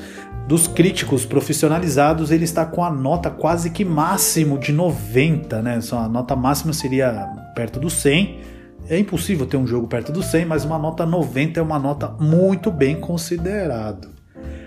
dos 0.47 0.67
críticos 0.67 1.25
profissionalizados, 1.25 2.31
ele 2.31 2.45
está 2.45 2.67
com 2.67 2.85
a 2.85 2.91
nota 2.91 3.31
quase 3.31 3.71
que 3.71 3.85
máximo 3.85 4.59
de 4.59 4.73
90, 4.73 5.63
né? 5.63 5.79
A 5.93 6.09
nota 6.09 6.37
máxima 6.37 6.73
seria 6.73 7.13
perto 7.55 7.81
do 7.81 7.89
100. 7.89 8.54
É 8.89 8.99
impossível 8.99 9.47
ter 9.47 9.57
um 9.57 9.67
jogo 9.67 9.87
perto 9.87 10.13
do 10.13 10.23
100, 10.23 10.45
mas 10.45 10.65
uma 10.65 10.79
nota 10.79 11.07
90 11.07 11.59
é 11.59 11.63
uma 11.63 11.79
nota 11.79 12.09
muito 12.21 12.71
bem 12.71 13.01
considerada. 13.01 14.15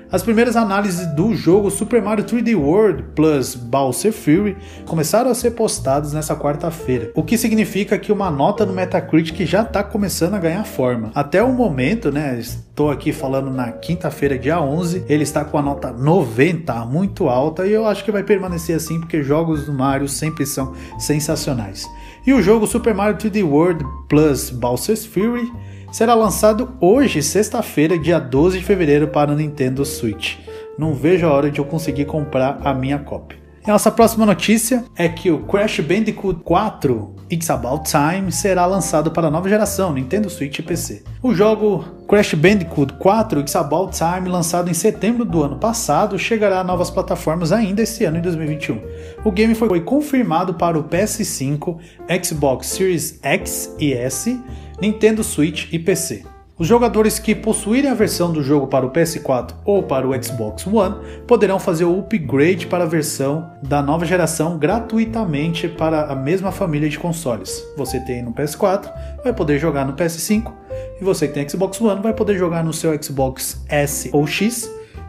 As 0.10 0.24
primeiras 0.24 0.56
análises 0.56 1.06
do 1.08 1.36
jogo 1.36 1.70
Super 1.70 2.02
Mario 2.02 2.24
3D 2.24 2.56
World 2.56 3.04
plus 3.14 3.54
Bowser 3.54 4.14
Fury 4.14 4.56
começaram 4.86 5.30
a 5.30 5.36
ser 5.36 5.52
postadas 5.52 6.14
nessa 6.14 6.34
quarta-feira, 6.34 7.12
o 7.14 7.22
que 7.22 7.38
significa 7.38 7.98
que 7.98 8.10
uma 8.10 8.32
nota 8.32 8.66
no 8.66 8.72
Metacritic 8.72 9.46
já 9.46 9.64
está 9.64 9.84
começando 9.84 10.36
a 10.36 10.40
ganhar 10.40 10.64
forma. 10.64 11.12
Até 11.14 11.44
o 11.44 11.52
momento, 11.52 12.10
né, 12.10 12.40
estou 12.40 12.90
aqui 12.90 13.12
falando 13.12 13.52
na 13.52 13.70
quinta-feira, 13.74 14.40
dia 14.40 14.62
11, 14.62 15.04
ele 15.10 15.24
está 15.24 15.44
com 15.44 15.58
a 15.58 15.62
nota 15.62 15.92
90, 15.92 16.74
muito 16.86 17.28
alta, 17.28 17.68
e 17.68 17.74
eu 17.74 17.86
acho 17.86 18.06
que 18.06 18.12
vai 18.12 18.24
permanecer 18.24 18.78
assim 18.78 19.02
porque 19.02 19.22
jogos 19.22 19.66
do 19.66 19.74
Mario 19.74 20.08
sempre 20.08 20.46
são 20.46 20.74
sensacionais. 20.98 21.86
E 22.28 22.34
o 22.34 22.42
jogo 22.42 22.68
Super 22.68 22.94
Mario 22.94 23.18
3D 23.18 23.42
World 23.42 23.86
plus 24.10 24.50
Bowser's 24.50 25.06
Fury 25.06 25.50
será 25.94 26.14
lançado 26.14 26.74
hoje, 26.82 27.24
sexta-feira, 27.24 27.98
dia 27.98 28.20
12 28.20 28.60
de 28.60 28.66
fevereiro, 28.66 29.08
para 29.08 29.34
Nintendo 29.34 29.86
Switch. 29.86 30.36
Não 30.78 30.94
vejo 30.94 31.26
a 31.26 31.32
hora 31.32 31.50
de 31.50 31.60
eu 31.60 31.64
conseguir 31.64 32.04
comprar 32.04 32.60
a 32.66 32.74
minha 32.74 33.00
cópia. 33.00 33.47
E 33.68 33.70
nossa 33.70 33.92
próxima 33.92 34.26
notícia 34.26 34.86
é 34.96 35.10
que 35.10 35.30
o 35.30 35.40
Crash 35.40 35.82
Bandicoot 35.82 36.40
4 36.42 37.16
It's 37.30 37.50
About 37.50 37.84
Time 37.84 38.32
será 38.32 38.66
lançado 38.66 39.12
para 39.12 39.28
a 39.28 39.30
nova 39.30 39.50
geração, 39.50 39.92
Nintendo 39.92 40.30
Switch 40.30 40.60
e 40.60 40.64
PC. 40.64 41.04
O 41.22 41.36
jogo 41.36 41.84
Crash 42.08 42.34
Bandicoot 42.36 42.94
4 42.94 43.42
It's 43.42 43.58
About 43.58 43.92
Time, 43.92 44.30
lançado 44.30 44.70
em 44.70 44.74
setembro 44.74 45.26
do 45.26 45.44
ano 45.44 45.58
passado, 45.58 46.18
chegará 46.18 46.62
a 46.62 46.64
novas 46.64 46.90
plataformas 46.90 47.52
ainda 47.52 47.82
este 47.82 48.06
ano, 48.06 48.20
em 48.20 48.22
2021. 48.22 48.82
O 49.26 49.32
game 49.34 49.54
foi 49.54 49.82
confirmado 49.82 50.54
para 50.54 50.80
o 50.80 50.86
PS5, 50.86 51.78
Xbox 52.24 52.68
Series 52.68 53.20
X 53.22 53.76
e 53.78 53.92
S, 53.92 54.42
Nintendo 54.80 55.26
Switch 55.26 55.68
e 55.74 55.78
PC. 55.78 56.37
Os 56.60 56.66
jogadores 56.66 57.20
que 57.20 57.36
possuírem 57.36 57.92
a 57.92 57.94
versão 57.94 58.34
do 58.34 58.42
jogo 58.42 58.66
para 58.66 58.84
o 58.84 58.90
PS4 58.90 59.54
ou 59.64 59.84
para 59.84 60.08
o 60.08 60.24
Xbox 60.24 60.66
One 60.66 60.96
poderão 61.28 61.60
fazer 61.60 61.86
o 61.86 62.00
upgrade 62.00 62.66
para 62.66 62.84
a 62.84 62.88
versão 62.88 63.52
da 63.62 63.80
nova 63.80 64.06
geração 64.06 64.58
gratuitamente 64.58 65.68
para 65.68 66.06
a 66.06 66.16
mesma 66.16 66.52
família 66.52 66.90
de 66.90 66.98
consoles. 66.98 67.64
Você 67.78 68.00
tem 68.00 68.24
no 68.24 68.34
PS4, 68.34 68.92
vai 69.24 69.34
poder 69.34 69.60
jogar 69.60 69.86
no 69.86 69.94
PS5, 69.94 70.52
e 71.00 71.04
você 71.04 71.28
que 71.28 71.36
tem 71.36 71.48
Xbox 71.48 71.80
One 71.80 72.02
vai 72.02 72.14
poder 72.14 72.36
jogar 72.40 72.64
no 72.64 72.74
seu 72.74 73.00
Xbox 73.00 73.64
S 73.70 74.10
ou 74.12 74.26
X 74.26 74.68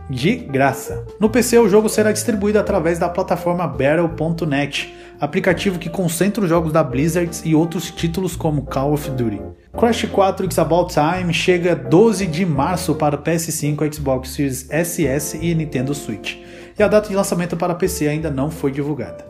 de 0.08 0.36
graça. 0.36 1.04
No 1.20 1.28
PC, 1.28 1.58
o 1.58 1.68
jogo 1.68 1.88
será 1.88 2.12
distribuído 2.12 2.58
através 2.58 2.98
da 2.98 3.08
plataforma 3.08 3.66
Battle.net, 3.66 4.94
aplicativo 5.20 5.78
que 5.78 5.90
concentra 5.90 6.42
os 6.42 6.48
jogos 6.48 6.72
da 6.72 6.82
Blizzard 6.82 7.30
e 7.44 7.54
outros 7.54 7.90
títulos 7.90 8.34
como 8.36 8.62
Call 8.62 8.92
of 8.92 9.10
Duty. 9.10 9.40
Crash 9.78 10.06
4 10.06 10.46
It's 10.46 10.58
About 10.58 10.92
Time 10.92 11.32
chega 11.32 11.76
12 11.76 12.26
de 12.26 12.46
março 12.46 12.94
para 12.94 13.18
PS5, 13.18 13.94
Xbox 13.94 14.30
Series 14.30 14.68
SS 14.70 15.38
e 15.40 15.54
Nintendo 15.54 15.94
Switch. 15.94 16.36
E 16.78 16.82
a 16.82 16.88
data 16.88 17.08
de 17.08 17.14
lançamento 17.14 17.56
para 17.56 17.74
PC 17.74 18.08
ainda 18.08 18.30
não 18.30 18.50
foi 18.50 18.70
divulgada. 18.70 19.26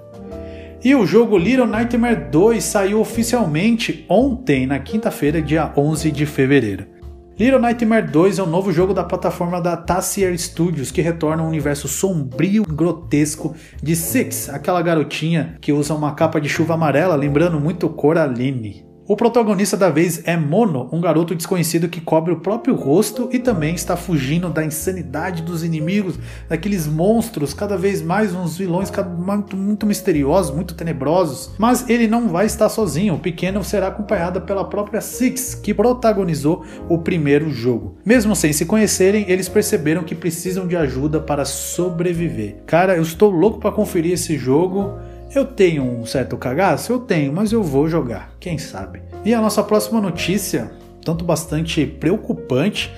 E 0.85 0.95
o 0.95 1.05
jogo 1.05 1.37
Little 1.37 1.67
Nightmare 1.67 2.31
2 2.31 2.63
saiu 2.63 3.01
oficialmente 3.01 4.07
ontem, 4.09 4.65
na 4.65 4.79
quinta-feira, 4.79 5.43
dia 5.43 5.73
11 5.77 6.13
de 6.13 6.25
fevereiro. 6.25 6.98
Little 7.39 7.61
Nightmare 7.61 8.05
2 8.05 8.41
é 8.41 8.43
um 8.43 8.47
novo 8.47 8.73
jogo 8.73 8.93
da 8.93 9.05
plataforma 9.05 9.61
da 9.61 9.77
Tassier 9.77 10.37
Studios 10.37 10.91
que 10.91 11.01
retorna 11.01 11.41
um 11.41 11.47
universo 11.47 11.87
sombrio 11.87 12.65
e 12.69 12.75
grotesco 12.75 13.55
de 13.81 13.95
Six, 13.95 14.49
aquela 14.49 14.83
garotinha 14.83 15.57
que 15.61 15.73
usa 15.73 15.95
uma 15.95 16.17
capa 16.17 16.41
de 16.41 16.49
chuva 16.49 16.75
amarela, 16.75 17.15
lembrando 17.15 17.61
muito 17.61 17.89
Coraline. 17.91 18.88
O 19.09 19.17
protagonista 19.17 19.75
da 19.75 19.89
vez 19.89 20.21
é 20.27 20.37
Mono, 20.37 20.87
um 20.93 21.01
garoto 21.01 21.35
desconhecido 21.35 21.89
que 21.89 21.99
cobre 21.99 22.31
o 22.31 22.41
próprio 22.41 22.75
rosto 22.75 23.27
e 23.33 23.39
também 23.39 23.75
está 23.75 23.97
fugindo 23.97 24.51
da 24.51 24.63
insanidade 24.63 25.43
dos 25.43 25.65
inimigos, 25.65 26.19
daqueles 26.47 26.87
monstros, 26.87 27.55
cada 27.55 27.75
vez 27.75 28.03
mais 28.03 28.35
uns 28.35 28.59
vilões 28.59 28.93
muito, 29.17 29.57
muito 29.57 29.87
misteriosos, 29.87 30.55
muito 30.55 30.75
tenebrosos. 30.75 31.53
Mas 31.57 31.89
ele 31.89 32.07
não 32.07 32.29
vai 32.29 32.45
estar 32.45 32.69
sozinho, 32.69 33.15
o 33.15 33.19
pequeno 33.19 33.65
será 33.65 33.87
acompanhado 33.87 34.43
pela 34.43 34.63
própria 34.63 35.01
Six, 35.01 35.55
que 35.55 35.73
protagonizou 35.73 36.67
o 36.87 36.99
primeiro 36.99 37.49
jogo. 37.49 37.97
Mesmo 38.05 38.37
sem 38.37 38.53
se 38.53 38.67
conhecerem, 38.67 39.25
eles 39.27 39.49
perceberam 39.49 40.05
que 40.05 40.15
precisam 40.15 40.67
de 40.67 40.77
ajuda 40.77 41.19
para 41.19 41.47
sobreviver. 41.47 42.57
Cara, 42.67 42.95
eu 42.95 43.03
estou 43.03 43.31
louco 43.31 43.59
para 43.59 43.73
conferir 43.73 44.13
esse 44.13 44.37
jogo. 44.37 44.99
Eu 45.35 45.45
tenho 45.45 45.83
um 45.83 46.07
certo 46.07 46.37
cagaço? 46.37 46.91
Eu 46.91 47.01
tenho, 47.01 47.33
mas 47.33 47.53
eu 47.53 47.63
vou 47.63 47.87
jogar, 47.87 48.33
quem 48.41 48.57
sabe. 48.57 49.03
E 49.25 49.35
a 49.35 49.41
nossa 49.41 49.63
próxima 49.63 50.01
notícia, 50.01 50.71
tanto 51.05 51.25
bastante 51.25 51.85
preocupante, 51.85 52.91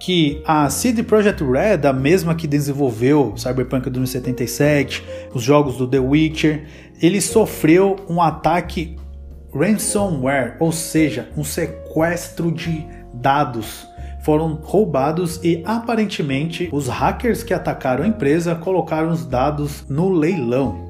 que 0.00 0.42
a 0.44 0.68
CD 0.70 1.02
Projekt 1.02 1.42
Red, 1.42 1.86
a 1.86 1.92
mesma 1.92 2.34
que 2.34 2.46
desenvolveu 2.46 3.34
Cyberpunk 3.36 3.90
2077, 3.90 5.04
os 5.32 5.42
jogos 5.42 5.76
do 5.76 5.86
The 5.86 5.98
Witcher, 5.98 6.66
ele 7.00 7.20
sofreu 7.20 7.96
um 8.08 8.20
ataque 8.20 8.96
ransomware, 9.54 10.56
ou 10.60 10.72
seja, 10.72 11.28
um 11.36 11.44
sequestro 11.44 12.52
de 12.52 12.84
dados 13.14 13.86
foram 14.24 14.54
roubados 14.62 15.40
e 15.42 15.62
aparentemente 15.64 16.68
os 16.72 16.88
hackers 16.88 17.42
que 17.42 17.54
atacaram 17.54 18.04
a 18.04 18.08
empresa 18.08 18.54
colocaram 18.54 19.10
os 19.10 19.24
dados 19.24 19.84
no 19.88 20.10
leilão. 20.10 20.87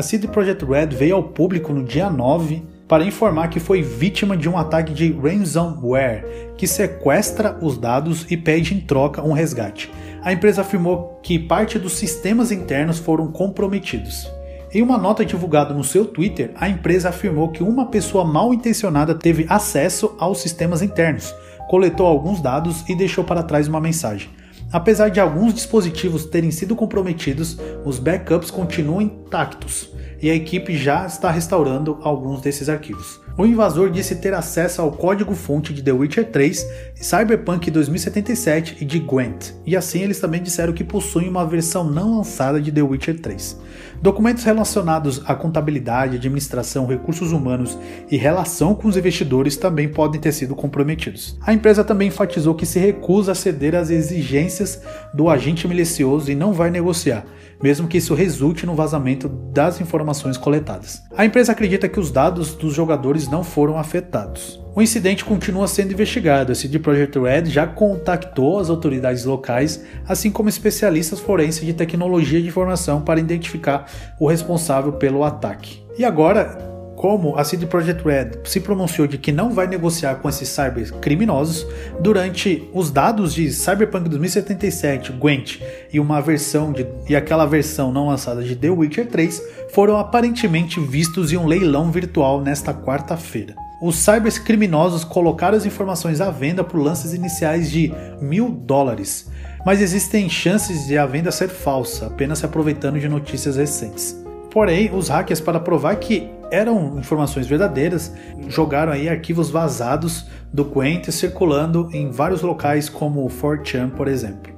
A 0.00 0.02
CD 0.02 0.26
Projekt 0.26 0.64
Red 0.64 0.86
veio 0.86 1.14
ao 1.14 1.22
público 1.22 1.74
no 1.74 1.84
dia 1.84 2.08
9 2.08 2.62
para 2.88 3.04
informar 3.04 3.48
que 3.48 3.60
foi 3.60 3.82
vítima 3.82 4.34
de 4.34 4.48
um 4.48 4.56
ataque 4.56 4.94
de 4.94 5.12
ransomware 5.12 6.54
que 6.56 6.66
sequestra 6.66 7.58
os 7.60 7.76
dados 7.76 8.24
e 8.30 8.34
pede 8.34 8.72
em 8.72 8.80
troca 8.80 9.22
um 9.22 9.34
resgate. 9.34 9.92
A 10.22 10.32
empresa 10.32 10.62
afirmou 10.62 11.20
que 11.22 11.38
parte 11.38 11.78
dos 11.78 11.92
sistemas 11.92 12.50
internos 12.50 12.98
foram 12.98 13.30
comprometidos. 13.30 14.26
Em 14.72 14.80
uma 14.80 14.96
nota 14.96 15.22
divulgada 15.22 15.74
no 15.74 15.84
seu 15.84 16.06
Twitter, 16.06 16.50
a 16.54 16.66
empresa 16.66 17.10
afirmou 17.10 17.50
que 17.50 17.62
uma 17.62 17.84
pessoa 17.84 18.24
mal 18.24 18.54
intencionada 18.54 19.14
teve 19.14 19.44
acesso 19.50 20.16
aos 20.18 20.40
sistemas 20.40 20.80
internos, 20.80 21.34
coletou 21.68 22.06
alguns 22.06 22.40
dados 22.40 22.88
e 22.88 22.94
deixou 22.94 23.22
para 23.22 23.42
trás 23.42 23.68
uma 23.68 23.82
mensagem. 23.82 24.30
Apesar 24.72 25.08
de 25.08 25.18
alguns 25.18 25.52
dispositivos 25.54 26.26
terem 26.26 26.52
sido 26.52 26.76
comprometidos, 26.76 27.58
os 27.84 27.98
backups 27.98 28.52
continuam 28.52 29.02
intactos 29.02 29.90
e 30.22 30.30
a 30.30 30.34
equipe 30.34 30.76
já 30.76 31.04
está 31.06 31.28
restaurando 31.28 31.98
alguns 32.02 32.40
desses 32.40 32.68
arquivos. 32.68 33.20
O 33.40 33.46
invasor 33.46 33.88
disse 33.88 34.16
ter 34.16 34.34
acesso 34.34 34.82
ao 34.82 34.92
código-fonte 34.92 35.72
de 35.72 35.82
The 35.82 35.92
Witcher 35.92 36.30
3, 36.30 36.66
Cyberpunk 36.94 37.70
2077 37.70 38.76
e 38.82 38.84
de 38.84 38.98
Gwent, 38.98 39.52
e 39.64 39.74
assim 39.74 40.00
eles 40.02 40.20
também 40.20 40.42
disseram 40.42 40.74
que 40.74 40.84
possuem 40.84 41.26
uma 41.26 41.46
versão 41.46 41.82
não 41.82 42.18
lançada 42.18 42.60
de 42.60 42.70
The 42.70 42.82
Witcher 42.82 43.18
3. 43.18 43.58
Documentos 44.02 44.44
relacionados 44.44 45.22
à 45.24 45.34
contabilidade, 45.34 46.16
administração, 46.16 46.86
recursos 46.86 47.32
humanos 47.32 47.78
e 48.10 48.16
relação 48.18 48.74
com 48.74 48.88
os 48.88 48.96
investidores 48.98 49.56
também 49.56 49.88
podem 49.88 50.20
ter 50.20 50.32
sido 50.32 50.54
comprometidos. 50.54 51.38
A 51.40 51.54
empresa 51.54 51.82
também 51.82 52.08
enfatizou 52.08 52.54
que 52.54 52.66
se 52.66 52.78
recusa 52.78 53.32
a 53.32 53.34
ceder 53.34 53.74
às 53.74 53.88
exigências 53.88 54.82
do 55.14 55.30
agente 55.30 55.66
malicioso 55.66 56.30
e 56.30 56.34
não 56.34 56.52
vai 56.52 56.70
negociar, 56.70 57.24
mesmo 57.62 57.88
que 57.88 57.98
isso 57.98 58.14
resulte 58.14 58.66
no 58.66 58.74
vazamento 58.74 59.28
das 59.28 59.80
informações 59.80 60.36
coletadas. 60.36 61.02
A 61.16 61.24
empresa 61.24 61.52
acredita 61.52 61.88
que 61.88 62.00
os 62.00 62.10
dados 62.10 62.54
dos 62.54 62.74
jogadores 62.74 63.28
não 63.28 63.44
foram 63.44 63.78
afetados. 63.78 64.60
O 64.74 64.80
incidente 64.80 65.24
continua 65.24 65.66
sendo 65.66 65.92
investigado. 65.92 66.52
A 66.52 66.54
CD 66.54 66.78
Projekt 66.78 67.18
Red 67.18 67.46
já 67.46 67.66
contactou 67.66 68.58
as 68.58 68.70
autoridades 68.70 69.24
locais, 69.24 69.84
assim 70.06 70.30
como 70.30 70.48
especialistas 70.48 71.18
forenses 71.18 71.64
de 71.64 71.72
tecnologia 71.72 72.40
de 72.40 72.48
informação 72.48 73.00
para 73.00 73.20
identificar 73.20 73.86
o 74.18 74.28
responsável 74.28 74.92
pelo 74.92 75.24
ataque. 75.24 75.82
E 75.98 76.04
agora, 76.04 76.69
como 77.00 77.34
a 77.38 77.44
CD 77.44 77.64
Projekt 77.64 78.04
Red 78.04 78.32
se 78.44 78.60
pronunciou 78.60 79.06
de 79.06 79.16
que 79.16 79.32
não 79.32 79.54
vai 79.54 79.66
negociar 79.66 80.16
com 80.16 80.28
esses 80.28 80.50
cybercriminosos, 80.50 81.66
durante 81.98 82.68
os 82.74 82.90
dados 82.90 83.32
de 83.32 83.50
Cyberpunk 83.50 84.06
2077, 84.06 85.12
Gwent 85.12 85.62
e 85.90 85.98
uma 85.98 86.20
versão 86.20 86.70
de, 86.70 86.86
e 87.08 87.16
aquela 87.16 87.46
versão 87.46 87.90
não 87.90 88.08
lançada 88.08 88.42
de 88.42 88.54
The 88.54 88.68
Witcher 88.68 89.06
3 89.06 89.42
foram 89.72 89.96
aparentemente 89.96 90.78
vistos 90.78 91.32
em 91.32 91.38
um 91.38 91.46
leilão 91.46 91.90
virtual 91.90 92.42
nesta 92.42 92.74
quarta-feira. 92.74 93.54
Os 93.80 93.96
cybercriminosos 93.96 95.02
colocaram 95.02 95.56
as 95.56 95.64
informações 95.64 96.20
à 96.20 96.30
venda 96.30 96.62
por 96.62 96.78
lances 96.78 97.14
iniciais 97.14 97.70
de 97.70 97.90
mil 98.20 98.50
dólares, 98.50 99.26
mas 99.64 99.80
existem 99.80 100.28
chances 100.28 100.86
de 100.86 100.98
a 100.98 101.06
venda 101.06 101.32
ser 101.32 101.48
falsa, 101.48 102.08
apenas 102.08 102.40
se 102.40 102.44
aproveitando 102.44 103.00
de 103.00 103.08
notícias 103.08 103.56
recentes. 103.56 104.20
Porém, 104.50 104.90
os 104.92 105.08
hackers, 105.08 105.40
para 105.40 105.60
provar 105.60 105.96
que 105.96 106.28
eram 106.50 106.98
informações 106.98 107.46
verdadeiras, 107.46 108.12
jogaram 108.48 108.92
aí 108.92 109.08
arquivos 109.08 109.50
vazados 109.50 110.26
do 110.52 110.64
Quent 110.64 111.08
circulando 111.10 111.88
em 111.92 112.10
vários 112.10 112.42
locais 112.42 112.88
como 112.88 113.24
o 113.24 113.28
4chan, 113.28 113.90
por 113.90 114.08
exemplo. 114.08 114.52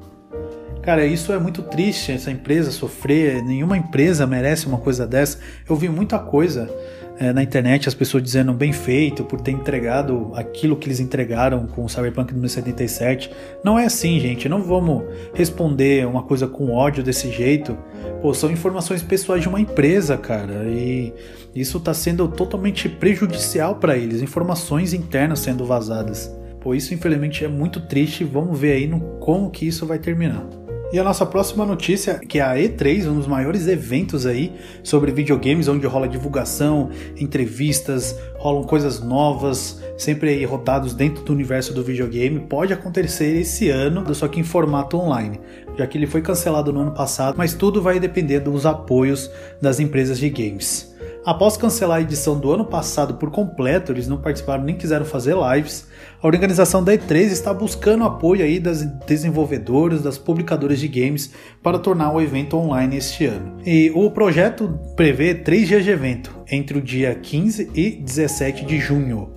Cara, 0.83 1.07
isso 1.07 1.33
é 1.33 1.39
muito 1.39 1.63
triste, 1.63 2.11
essa 2.11 2.31
empresa 2.31 2.73
sofrer, 2.73 3.41
nenhuma 3.45 3.77
empresa 3.77 4.27
merece 4.27 4.67
uma 4.67 4.79
coisa 4.79 5.07
dessa. 5.07 5.39
Eu 5.69 5.77
vi 5.77 5.89
muita 5.89 6.19
coisa 6.19 6.69
é, 7.19 7.33
na 7.33 7.43
internet 7.43 7.89
as 7.89 7.95
pessoas 7.95 8.23
dizendo 8.23 8.53
bem 8.53 8.73
feito 8.73 9.25
por 9.25 9.41
ter 9.41 9.53
entregado 9.53 10.33
aquilo 10.35 10.77
que 10.77 10.89
eles 10.89 11.01
entregaram 11.01 11.67
com 11.67 11.85
o 11.85 11.89
Cyberpunk 11.89 12.33
2077. 12.33 13.31
Não 13.65 13.79
é 13.79 13.85
assim, 13.85 14.19
gente. 14.19 14.49
Não 14.49 14.63
vamos 14.63 15.05
responder 15.35 16.07
uma 16.07 16.23
coisa 16.23 16.47
com 16.47 16.73
ódio 16.73 17.03
desse 17.03 17.31
jeito. 17.31 17.77
Pô, 18.21 18.33
são 18.33 18.51
informações 18.51 19.03
pessoais 19.03 19.43
de 19.43 19.49
uma 19.49 19.61
empresa, 19.61 20.17
cara. 20.17 20.65
E 20.67 21.13
isso 21.55 21.79
está 21.79 21.93
sendo 21.93 22.29
totalmente 22.29 22.89
prejudicial 22.89 23.77
para 23.77 23.97
eles. 23.97 24.23
Informações 24.23 24.93
internas 24.93 25.41
sendo 25.41 25.65
vazadas. 25.65 26.35
Pô, 26.61 26.75
isso 26.75 26.95
infelizmente 26.95 27.45
é 27.45 27.49
muito 27.49 27.81
triste. 27.81 28.25
Vamos 28.25 28.59
ver 28.59 28.73
aí 28.73 28.87
no 28.87 29.01
como 29.19 29.51
que 29.51 29.67
isso 29.67 29.85
vai 29.85 29.99
terminar. 29.99 30.62
E 30.93 30.99
a 30.99 31.03
nossa 31.03 31.25
próxima 31.25 31.65
notícia, 31.65 32.19
que 32.19 32.39
é 32.39 32.43
a 32.43 32.55
E3, 32.55 33.09
um 33.09 33.17
dos 33.17 33.27
maiores 33.27 33.67
eventos 33.67 34.27
aí 34.27 34.53
sobre 34.83 35.11
videogames, 35.11 35.67
onde 35.67 35.87
rola 35.87 36.07
divulgação, 36.07 36.91
entrevistas, 37.17 38.15
rolam 38.37 38.63
coisas 38.65 39.01
novas, 39.01 39.81
sempre 39.97 40.29
aí 40.29 40.45
rodados 40.45 40.93
dentro 40.93 41.25
do 41.25 41.33
universo 41.33 41.73
do 41.73 41.83
videogame, 41.83 42.41
pode 42.41 42.75
acontecer 42.75 43.35
esse 43.37 43.71
ano, 43.71 44.15
só 44.15 44.29
que 44.29 44.39
em 44.39 44.45
formato 44.45 44.99
online, 44.99 45.41
já 45.79 45.87
que 45.87 45.97
ele 45.97 46.07
foi 46.07 46.21
cancelado 46.21 46.71
no 46.75 46.81
ano 46.81 46.93
passado, 46.93 47.37
mas 47.39 47.55
tudo 47.55 47.81
vai 47.81 47.99
depender 47.99 48.41
dos 48.41 48.67
apoios 48.67 49.31
das 49.63 49.81
empresas 49.81 50.19
de 50.19 50.29
games. 50.29 50.92
Após 51.25 51.57
cancelar 51.57 51.99
a 51.99 52.03
edição 52.03 52.37
do 52.37 52.51
ano 52.51 52.65
passado 52.65 53.15
por 53.15 53.31
completo, 53.31 53.93
eles 53.93 54.09
não 54.09 54.21
participaram 54.21 54.65
nem 54.65 54.77
quiseram 54.77 55.05
fazer 55.05 55.37
lives. 55.37 55.87
A 56.21 56.27
organização 56.27 56.83
da 56.83 56.95
E3 56.95 57.31
está 57.31 57.55
buscando 57.55 58.03
apoio 58.03 58.43
aí 58.43 58.59
das 58.59 58.83
desenvolvedoras, 59.07 60.03
das 60.03 60.19
publicadoras 60.19 60.81
de 60.81 60.89
games 60.89 61.33
para 61.63 61.79
tornar 61.79 62.13
o 62.13 62.21
evento 62.21 62.57
online 62.57 62.97
este 62.97 63.25
ano. 63.27 63.59
E 63.65 63.93
o 63.95 64.11
projeto 64.11 64.77
prevê 64.97 65.33
três 65.33 65.69
dias 65.69 65.85
de 65.85 65.91
evento, 65.91 66.35
entre 66.51 66.77
o 66.77 66.83
dia 66.83 67.15
15 67.15 67.71
e 67.73 67.91
17 67.91 68.65
de 68.65 68.81
junho, 68.81 69.31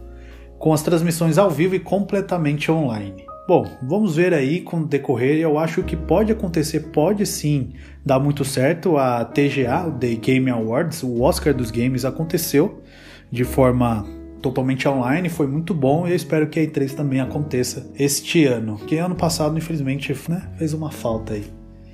com 0.58 0.74
as 0.74 0.82
transmissões 0.82 1.38
ao 1.38 1.52
vivo 1.52 1.76
e 1.76 1.80
completamente 1.80 2.71
online. 2.71 3.28
Bom, 3.48 3.63
vamos 3.84 4.15
ver 4.15 4.34
aí 4.34 4.60
com 4.60 4.78
o 4.78 4.88
decorrer. 4.88 5.38
Eu 5.38 5.60
acho 5.60 5.84
que 5.84 5.95
pode 5.95 6.32
acontecer, 6.32 6.91
pode 6.91 7.28
sim 7.28 7.74
dar 8.06 8.20
muito 8.20 8.46
certo. 8.46 8.98
A 8.98 9.26
TGA, 9.26 9.88
o 9.88 9.91
The 9.91 10.15
Game 10.15 10.50
Awards, 10.50 11.02
o 11.04 11.22
Oscar 11.22 11.54
dos 11.54 11.72
games, 11.72 12.06
aconteceu 12.06 12.84
de 13.32 13.44
forma 13.44 14.06
totalmente 14.41 14.88
online, 14.88 15.28
foi 15.28 15.48
muito 15.48 15.74
bom 15.74 16.08
e 16.08 16.12
eu 16.12 16.15
espero 16.15 16.48
que 16.48 16.60
a 16.60 16.63
E3 16.63 16.94
também 16.94 17.20
aconteça 17.20 17.91
este 17.98 18.46
ano. 18.46 18.78
Que 18.78 18.98
ano 18.98 19.15
passado, 19.15 19.58
infelizmente, 19.58 20.15
né, 20.30 20.52
fez 20.58 20.72
uma 20.72 20.91
falta 20.91 21.34
aí. 21.34 21.46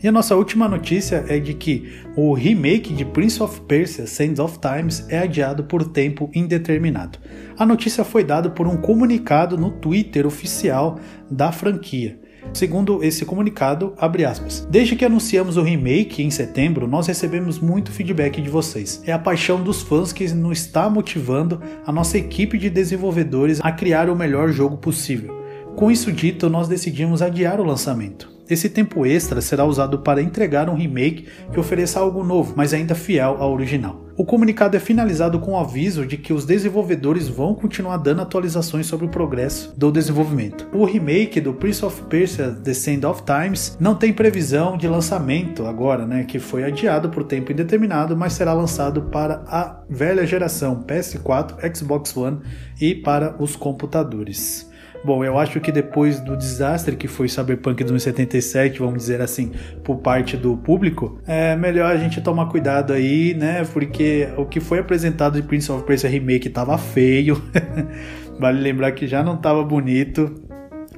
E 0.03 0.07
a 0.07 0.11
nossa 0.11 0.35
última 0.35 0.67
notícia 0.67 1.23
é 1.29 1.39
de 1.39 1.53
que 1.53 2.03
o 2.17 2.33
remake 2.33 2.91
de 2.91 3.05
Prince 3.05 3.41
of 3.41 3.61
Persia 3.61 4.07
Sands 4.07 4.39
of 4.39 4.57
Times 4.59 5.05
é 5.07 5.19
adiado 5.19 5.63
por 5.63 5.83
tempo 5.83 6.29
indeterminado. 6.33 7.19
A 7.55 7.65
notícia 7.65 8.03
foi 8.03 8.23
dada 8.23 8.49
por 8.49 8.67
um 8.67 8.77
comunicado 8.77 9.57
no 9.57 9.69
Twitter 9.69 10.25
oficial 10.25 10.99
da 11.29 11.51
franquia. 11.51 12.19
Segundo 12.53 13.03
esse 13.03 13.25
comunicado, 13.25 13.93
abre 13.97 14.25
aspas. 14.25 14.67
Desde 14.69 14.95
que 14.95 15.05
anunciamos 15.05 15.57
o 15.57 15.61
remake 15.61 16.21
em 16.21 16.29
setembro, 16.29 16.87
nós 16.87 17.07
recebemos 17.07 17.59
muito 17.59 17.91
feedback 17.91 18.41
de 18.41 18.49
vocês. 18.49 19.01
É 19.05 19.11
a 19.11 19.19
paixão 19.19 19.61
dos 19.61 19.81
fãs 19.81 20.11
que 20.11 20.27
nos 20.33 20.59
está 20.59 20.89
motivando 20.89 21.61
a 21.85 21.91
nossa 21.91 22.17
equipe 22.17 22.57
de 22.57 22.69
desenvolvedores 22.69 23.59
a 23.61 23.71
criar 23.71 24.09
o 24.09 24.15
melhor 24.15 24.49
jogo 24.51 24.77
possível. 24.77 25.41
Com 25.75 25.89
isso 25.89 26.11
dito, 26.11 26.49
nós 26.49 26.67
decidimos 26.67 27.21
adiar 27.21 27.59
o 27.59 27.63
lançamento. 27.63 28.29
Esse 28.51 28.67
tempo 28.67 29.05
extra 29.05 29.39
será 29.39 29.63
usado 29.63 29.99
para 29.99 30.21
entregar 30.21 30.69
um 30.69 30.75
remake 30.75 31.25
que 31.53 31.57
ofereça 31.57 32.01
algo 32.01 32.21
novo, 32.21 32.53
mas 32.53 32.73
ainda 32.73 32.93
fiel 32.93 33.37
ao 33.39 33.53
original. 33.53 34.05
O 34.17 34.25
comunicado 34.25 34.75
é 34.75 34.79
finalizado 34.79 35.39
com 35.39 35.53
o 35.53 35.57
aviso 35.57 36.05
de 36.05 36.17
que 36.17 36.33
os 36.33 36.43
desenvolvedores 36.43 37.29
vão 37.29 37.55
continuar 37.55 37.95
dando 37.95 38.21
atualizações 38.21 38.87
sobre 38.87 39.05
o 39.05 39.09
progresso 39.09 39.73
do 39.77 39.89
desenvolvimento. 39.89 40.67
O 40.73 40.83
remake 40.83 41.39
do 41.39 41.53
Prince 41.53 41.85
of 41.85 42.01
Persia 42.09 42.51
The 42.51 42.73
Sand 42.73 43.07
of 43.07 43.23
Times 43.23 43.77
não 43.79 43.95
tem 43.95 44.11
previsão 44.11 44.75
de 44.75 44.85
lançamento 44.85 45.65
agora, 45.65 46.05
né, 46.05 46.25
que 46.25 46.37
foi 46.37 46.65
adiado 46.65 47.09
por 47.09 47.23
tempo 47.23 47.53
indeterminado, 47.53 48.17
mas 48.17 48.33
será 48.33 48.51
lançado 48.51 49.03
para 49.03 49.45
a 49.47 49.81
velha 49.89 50.27
geração 50.27 50.83
PS4, 50.83 51.73
Xbox 51.73 52.17
One 52.17 52.41
e 52.81 52.95
para 52.95 53.41
os 53.41 53.55
computadores. 53.55 54.69
Bom, 55.03 55.25
eu 55.25 55.39
acho 55.39 55.59
que 55.59 55.71
depois 55.71 56.19
do 56.19 56.37
desastre 56.37 56.95
que 56.95 57.07
foi 57.07 57.27
Cyberpunk 57.27 57.83
2077, 57.83 58.79
vamos 58.79 58.99
dizer 58.99 59.19
assim, 59.19 59.51
por 59.83 59.97
parte 59.97 60.37
do 60.37 60.55
público, 60.55 61.19
é 61.25 61.55
melhor 61.55 61.91
a 61.91 61.97
gente 61.97 62.21
tomar 62.21 62.47
cuidado 62.47 62.93
aí, 62.93 63.33
né? 63.33 63.65
Porque 63.73 64.29
o 64.37 64.45
que 64.45 64.59
foi 64.59 64.79
apresentado 64.79 65.41
de 65.41 65.47
Prince 65.47 65.71
of 65.71 65.83
Persia 65.85 66.09
Remake 66.09 66.49
tava 66.49 66.77
feio. 66.77 67.41
vale 68.39 68.59
lembrar 68.61 68.91
que 68.91 69.07
já 69.07 69.23
não 69.23 69.37
tava 69.37 69.63
bonito. 69.63 70.35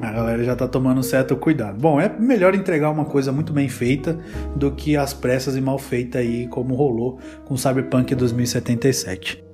A 0.01 0.11
galera 0.11 0.43
já 0.43 0.55
tá 0.55 0.67
tomando 0.67 1.01
certo 1.01 1.37
cuidado. 1.37 1.79
Bom, 1.79 2.01
é 2.01 2.09
melhor 2.09 2.55
entregar 2.55 2.89
uma 2.89 3.05
coisa 3.05 3.31
muito 3.31 3.53
bem 3.53 3.69
feita 3.69 4.17
do 4.55 4.71
que 4.71 4.97
as 4.97 5.13
pressas 5.13 5.55
e 5.55 5.61
mal 5.61 5.79
feitas 5.79 6.19
aí, 6.19 6.47
como 6.47 6.75
rolou 6.75 7.19
com 7.45 7.55
Cyberpunk 7.55 8.13
2077. 8.15 9.52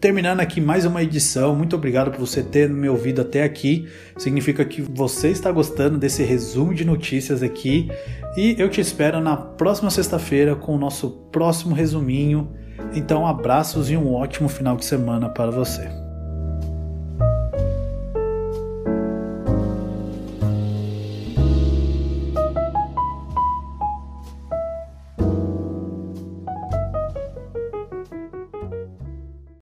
Terminando 0.00 0.40
aqui 0.40 0.60
mais 0.60 0.86
uma 0.86 1.02
edição. 1.02 1.54
Muito 1.54 1.76
obrigado 1.76 2.10
por 2.10 2.20
você 2.20 2.42
ter 2.42 2.68
me 2.68 2.88
ouvido 2.88 3.20
até 3.20 3.42
aqui. 3.42 3.86
Significa 4.16 4.64
que 4.64 4.80
você 4.80 5.28
está 5.28 5.52
gostando 5.52 5.98
desse 5.98 6.22
resumo 6.22 6.74
de 6.74 6.84
notícias 6.84 7.42
aqui. 7.42 7.90
E 8.36 8.56
eu 8.58 8.70
te 8.70 8.80
espero 8.80 9.20
na 9.20 9.36
próxima 9.36 9.90
sexta-feira 9.90 10.56
com 10.56 10.74
o 10.74 10.78
nosso 10.78 11.10
próximo 11.30 11.74
resuminho. 11.74 12.50
Então, 12.94 13.26
abraços 13.26 13.90
e 13.90 13.96
um 13.96 14.12
ótimo 14.14 14.48
final 14.48 14.76
de 14.76 14.86
semana 14.86 15.28
para 15.28 15.50
você. 15.50 16.09